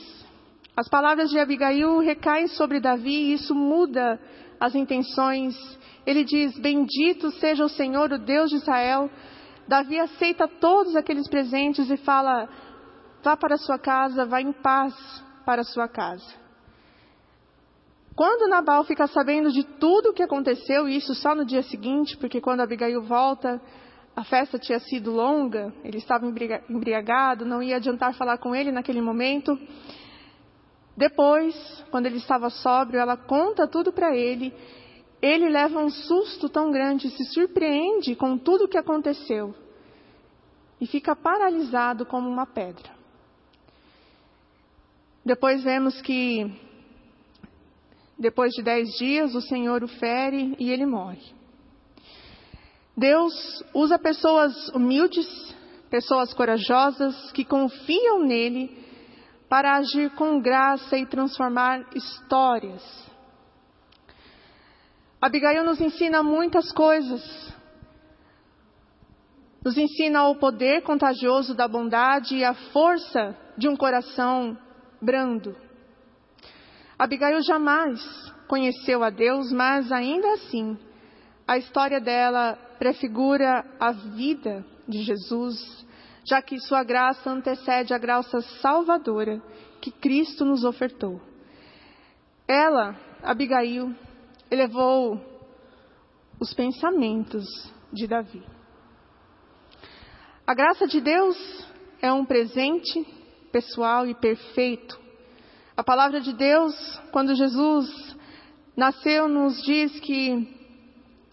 As 0.77 0.88
palavras 0.88 1.29
de 1.29 1.38
Abigail 1.38 1.99
recaem 1.99 2.47
sobre 2.47 2.79
Davi 2.79 3.12
e 3.12 3.34
isso 3.34 3.53
muda 3.53 4.17
as 4.62 4.73
intenções. 4.73 5.58
Ele 6.05 6.23
diz: 6.23 6.58
Bendito 6.58 7.31
seja 7.31 7.65
o 7.65 7.69
Senhor, 7.69 8.13
o 8.13 8.17
Deus 8.17 8.49
de 8.49 8.55
Israel, 8.55 9.12
Davi 9.67 9.99
aceita 9.99 10.47
todos 10.47 10.95
aqueles 10.95 11.28
presentes 11.28 11.89
e 11.89 11.97
fala: 11.97 12.47
vá 13.23 13.36
para 13.36 13.58
sua 13.58 13.80
casa, 13.80 14.25
vá 14.25 14.41
em 14.41 14.51
paz 14.51 14.93
para 15.45 15.63
sua 15.63 15.88
casa. 15.88 16.45
Quando 18.15 18.47
Nabal 18.47 18.84
fica 18.86 19.08
sabendo 19.08 19.51
de 19.51 19.63
tudo 19.63 20.10
o 20.10 20.13
que 20.13 20.23
aconteceu, 20.23 20.88
e 20.88 20.95
isso 20.95 21.13
só 21.15 21.36
no 21.36 21.43
dia 21.43 21.63
seguinte, 21.63 22.15
porque 22.15 22.39
quando 22.39 22.62
Abigail 22.62 23.01
volta, 23.01 23.62
a 24.15 24.23
festa 24.23 24.58
tinha 24.58 24.80
sido 24.80 25.12
longa, 25.12 25.73
ele 25.84 25.97
estava 25.97 26.25
embriagado, 26.69 27.45
não 27.45 27.62
ia 27.62 27.75
adiantar 27.75 28.13
falar 28.13 28.38
com 28.38 28.56
ele 28.56 28.71
naquele 28.71 29.01
momento. 29.01 29.60
Depois, 30.95 31.54
quando 31.91 32.06
ele 32.06 32.17
estava 32.17 32.49
sóbrio, 32.49 33.01
ela 33.01 33.17
conta 33.17 33.67
tudo 33.67 33.91
para 33.91 34.15
ele 34.15 34.54
ele 35.21 35.49
leva 35.49 35.80
um 35.80 35.89
susto 35.89 36.49
tão 36.49 36.71
grande, 36.71 37.10
se 37.10 37.25
surpreende 37.34 38.15
com 38.15 38.38
tudo 38.38 38.65
o 38.65 38.67
que 38.67 38.78
aconteceu 38.78 39.56
e 40.80 40.86
fica 40.86 41.15
paralisado 41.15 42.06
como 42.06 42.30
uma 42.30 42.45
pedra. 42.45 42.91
Depois 45.25 45.63
vemos 45.63 45.99
que, 46.01 46.54
depois 48.19 48.51
de 48.54 48.62
dez 48.62 48.89
dias, 48.97 49.34
o 49.34 49.41
Senhor 49.41 49.84
o 49.84 49.88
fere 49.88 50.56
e 50.60 50.69
ele 50.69 50.86
morre. 50.86 51.34
Deus 52.95 53.63
usa 53.73 53.97
pessoas 53.97 54.69
humildes, 54.69 55.28
pessoas 55.89 56.34
corajosas, 56.34 57.32
que 57.32 57.43
confiam 57.43 58.19
nele 58.23 58.86
para 59.49 59.78
agir 59.78 60.12
com 60.12 60.39
graça 60.39 60.97
e 60.97 61.06
transformar 61.06 61.86
histórias 61.95 63.06
Abigail 65.25 65.63
nos 65.63 65.81
ensina 65.81 66.21
muitas 66.21 66.71
coisas. 66.71 67.51
Nos 69.63 69.75
ensina 69.75 70.27
o 70.27 70.35
poder 70.35 70.83
contagioso 70.83 71.55
da 71.55 71.67
bondade 71.67 72.35
e 72.35 72.45
a 72.45 72.53
força 72.53 73.35
de 73.57 73.67
um 73.67 73.75
coração 73.75 74.55
brando. 75.01 75.57
Abigail 76.99 77.41
jamais 77.41 77.99
conheceu 78.47 79.03
a 79.03 79.09
Deus, 79.09 79.51
mas 79.51 79.91
ainda 79.91 80.31
assim, 80.33 80.77
a 81.47 81.57
história 81.57 81.99
dela 81.99 82.55
prefigura 82.77 83.65
a 83.79 83.93
vida 83.93 84.63
de 84.88 85.01
Jesus, 85.01 85.57
já 86.23 86.39
que 86.39 86.59
sua 86.59 86.83
graça 86.83 87.31
antecede 87.31 87.95
a 87.95 87.97
graça 87.97 88.41
salvadora 88.61 89.41
que 89.81 89.89
Cristo 89.89 90.45
nos 90.45 90.63
ofertou. 90.63 91.19
Ela, 92.47 92.95
Abigail, 93.23 93.91
elevou 94.49 95.19
os 96.39 96.53
pensamentos 96.53 97.45
de 97.91 98.08
Davi. 98.08 98.43
A 100.45 100.53
graça 100.53 100.88
de 100.88 101.01
Deus 101.01 101.36
é 102.01 102.12
um 102.12 102.25
presente 102.25 103.05
pessoal 103.51 104.05
e 104.05 104.13
perfeito. 104.13 104.99
A 105.75 105.84
palavra 105.84 106.21
de 106.21 106.34
Deus, 106.34 106.73
quando 107.12 107.36
Jesus 107.36 108.15
nasceu, 108.75 109.27
nos 109.27 109.62
diz 109.63 109.99
que 109.99 110.47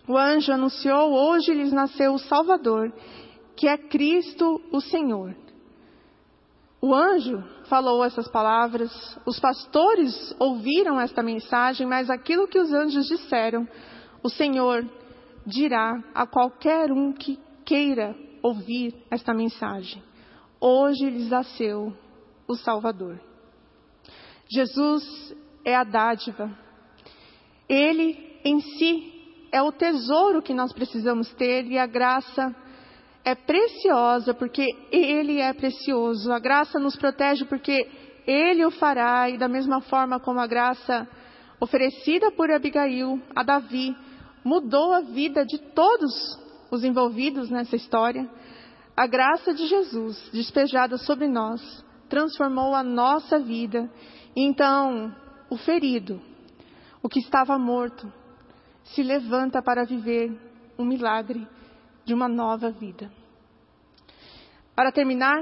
o 0.08 0.16
anjo 0.16 0.52
anunciou: 0.52 1.12
hoje 1.12 1.52
lhes 1.52 1.72
nasceu 1.72 2.14
o 2.14 2.18
Salvador, 2.18 2.92
que 3.56 3.68
é 3.68 3.76
Cristo 3.76 4.60
o 4.72 4.80
Senhor. 4.80 5.41
O 6.84 6.92
anjo 6.92 7.40
falou 7.68 8.04
essas 8.04 8.26
palavras, 8.26 8.90
os 9.24 9.38
pastores 9.38 10.34
ouviram 10.36 11.00
esta 11.00 11.22
mensagem, 11.22 11.86
mas 11.86 12.10
aquilo 12.10 12.48
que 12.48 12.58
os 12.58 12.72
anjos 12.72 13.06
disseram, 13.06 13.68
o 14.20 14.28
Senhor 14.28 14.84
dirá 15.46 16.02
a 16.12 16.26
qualquer 16.26 16.90
um 16.90 17.12
que 17.12 17.38
queira 17.64 18.16
ouvir 18.42 18.96
esta 19.12 19.32
mensagem. 19.32 20.02
Hoje 20.60 21.08
lhes 21.08 21.30
nasceu 21.30 21.96
o 22.48 22.56
Salvador. 22.56 23.20
Jesus 24.52 25.04
é 25.64 25.76
a 25.76 25.84
dádiva. 25.84 26.50
Ele 27.68 28.40
em 28.44 28.60
si 28.60 29.46
é 29.52 29.62
o 29.62 29.70
tesouro 29.70 30.42
que 30.42 30.52
nós 30.52 30.72
precisamos 30.72 31.32
ter 31.34 31.64
e 31.66 31.78
a 31.78 31.86
graça 31.86 32.52
é 33.24 33.34
preciosa 33.34 34.34
porque 34.34 34.66
Ele 34.90 35.40
é 35.40 35.52
precioso. 35.52 36.32
A 36.32 36.38
graça 36.38 36.78
nos 36.78 36.96
protege 36.96 37.44
porque 37.44 37.88
Ele 38.26 38.64
o 38.64 38.70
fará, 38.70 39.28
e 39.30 39.38
da 39.38 39.48
mesma 39.48 39.80
forma 39.80 40.18
como 40.18 40.40
a 40.40 40.46
graça 40.46 41.08
oferecida 41.60 42.30
por 42.32 42.50
Abigail 42.50 43.22
a 43.34 43.42
Davi 43.42 43.96
mudou 44.44 44.92
a 44.92 45.00
vida 45.00 45.46
de 45.46 45.58
todos 45.58 46.38
os 46.70 46.82
envolvidos 46.82 47.50
nessa 47.50 47.76
história, 47.76 48.28
a 48.96 49.06
graça 49.06 49.54
de 49.54 49.66
Jesus 49.66 50.30
despejada 50.32 50.96
sobre 50.98 51.28
nós 51.28 51.60
transformou 52.08 52.74
a 52.74 52.82
nossa 52.82 53.38
vida. 53.38 53.90
Então, 54.34 55.14
o 55.48 55.56
ferido, 55.56 56.20
o 57.02 57.08
que 57.08 57.20
estava 57.20 57.58
morto, 57.58 58.12
se 58.84 59.02
levanta 59.02 59.62
para 59.62 59.84
viver 59.84 60.30
um 60.78 60.84
milagre 60.84 61.46
de 62.04 62.14
uma 62.14 62.28
nova 62.28 62.70
vida. 62.70 63.10
Para 64.74 64.90
terminar, 64.90 65.38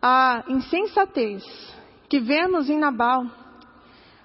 a 0.00 0.44
insensatez 0.48 1.44
que 2.08 2.20
vemos 2.20 2.68
em 2.68 2.78
Nabal 2.78 3.24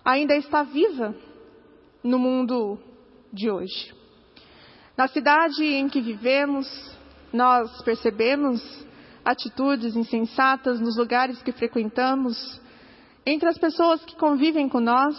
ainda 0.03 0.35
está 0.35 0.63
viva 0.63 1.15
no 2.03 2.17
mundo 2.17 2.79
de 3.31 3.49
hoje. 3.49 3.93
Na 4.97 5.07
cidade 5.07 5.63
em 5.63 5.87
que 5.87 6.01
vivemos, 6.01 6.67
nós 7.31 7.81
percebemos 7.83 8.61
atitudes 9.23 9.95
insensatas 9.95 10.79
nos 10.79 10.97
lugares 10.97 11.41
que 11.41 11.51
frequentamos, 11.51 12.59
entre 13.25 13.47
as 13.47 13.57
pessoas 13.57 14.03
que 14.03 14.15
convivem 14.15 14.67
com 14.67 14.79
nós, 14.79 15.15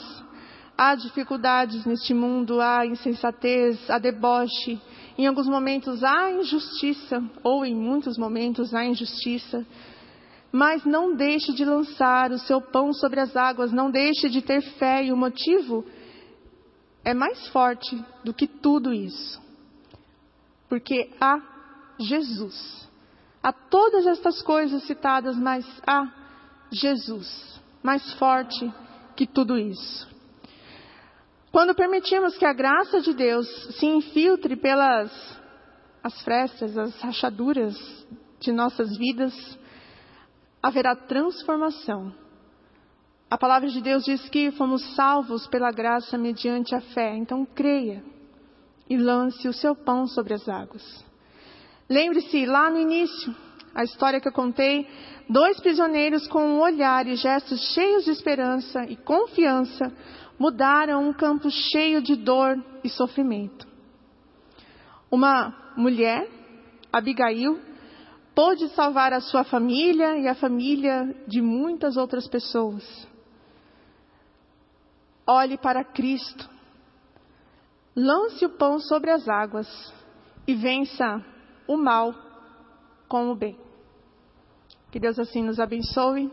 há 0.77 0.95
dificuldades 0.95 1.85
neste 1.85 2.13
mundo, 2.13 2.61
há 2.61 2.85
insensatez, 2.85 3.89
há 3.89 3.99
deboche, 3.99 4.81
em 5.23 5.27
alguns 5.27 5.47
momentos 5.47 6.03
há 6.03 6.31
injustiça, 6.31 7.23
ou 7.43 7.65
em 7.65 7.75
muitos 7.75 8.17
momentos 8.17 8.75
há 8.75 8.85
injustiça. 8.85 9.67
Mas 10.51 10.85
não 10.85 11.15
deixe 11.15 11.53
de 11.53 11.65
lançar 11.65 12.33
o 12.33 12.39
seu 12.39 12.61
pão 12.61 12.93
sobre 12.93 13.21
as 13.21 13.37
águas, 13.37 13.73
não 13.73 13.91
deixe 13.91 14.29
de 14.29 14.43
ter 14.43 14.63
fé, 14.79 15.05
e 15.05 15.13
o 15.13 15.17
motivo 15.17 15.85
é 17.05 17.13
mais 17.13 17.47
forte 17.49 18.03
do 18.25 18.33
que 18.33 18.47
tudo 18.47 18.93
isso. 18.93 19.41
Porque 20.69 21.11
há 21.21 21.39
Jesus. 21.99 22.89
Há 23.43 23.53
todas 23.53 24.07
estas 24.07 24.41
coisas 24.43 24.83
citadas, 24.85 25.37
mas 25.37 25.67
há 25.87 26.11
Jesus 26.73 27.61
mais 27.83 28.13
forte 28.15 28.73
que 29.17 29.27
tudo 29.27 29.59
isso. 29.59 30.09
Quando 31.51 31.75
permitimos 31.75 32.37
que 32.39 32.45
a 32.45 32.53
graça 32.53 33.01
de 33.01 33.13
Deus 33.13 33.49
se 33.79 33.87
infiltre 33.87 34.57
pelas 34.57 35.11
as 36.03 36.21
frestas, 36.23 36.79
as 36.79 36.99
rachaduras 37.01 37.77
de 38.39 38.53
nossas 38.53 38.97
vidas, 38.97 39.35
haverá 40.63 40.95
transformação 40.95 42.15
a 43.31 43.39
palavra 43.39 43.69
de 43.69 43.81
Deus 43.81 44.05
diz 44.05 44.29
que 44.29 44.51
fomos 44.51 44.83
salvos 44.97 45.47
pela 45.47 45.71
graça 45.71 46.19
mediante 46.19 46.75
a 46.75 46.81
fé. 46.81 47.15
Então 47.17 47.47
creia 47.47 48.03
e 48.89 48.97
lance 48.97 49.47
o 49.47 49.53
seu 49.53 49.77
pão 49.77 50.09
sobre 50.09 50.35
as 50.35 50.49
águas. 50.49 51.05
Lembre-se, 51.89 52.45
lá 52.45 52.69
no 52.69 52.79
início, 52.79 53.33
a 53.73 53.85
história 53.85 54.21
que 54.21 54.27
eu 54.27 54.33
contei, 54.33 54.85
dois 55.29 55.61
prisioneiros 55.61 56.27
com 56.27 56.45
um 56.45 56.61
olhar 56.61 57.07
e 57.07 57.15
gestos 57.15 57.61
cheios 57.73 58.05
de 58.05 58.11
esperança 58.11 58.85
e 58.87 58.97
confiança 58.97 59.93
mudaram 60.41 61.07
um 61.07 61.13
campo 61.13 61.51
cheio 61.51 62.01
de 62.01 62.17
dor 62.17 62.57
e 62.83 62.89
sofrimento. 62.89 63.69
Uma 65.11 65.55
mulher, 65.77 66.27
Abigail, 66.91 67.61
pôde 68.35 68.67
salvar 68.71 69.13
a 69.13 69.21
sua 69.21 69.45
família 69.45 70.17
e 70.17 70.27
a 70.27 70.35
família 70.35 71.15
de 71.29 71.43
muitas 71.43 71.99
outras 71.99 72.27
pessoas. 72.27 73.07
Olhe 75.27 75.59
para 75.59 75.85
Cristo. 75.85 76.49
Lance 77.95 78.43
o 78.47 78.57
pão 78.57 78.79
sobre 78.79 79.11
as 79.11 79.29
águas 79.29 79.69
e 80.47 80.55
vença 80.55 81.23
o 81.69 81.77
mal 81.77 82.15
com 83.07 83.31
o 83.31 83.35
bem. 83.35 83.59
Que 84.91 84.99
Deus 84.99 85.19
assim 85.19 85.43
nos 85.43 85.61
abençoe 85.61 86.33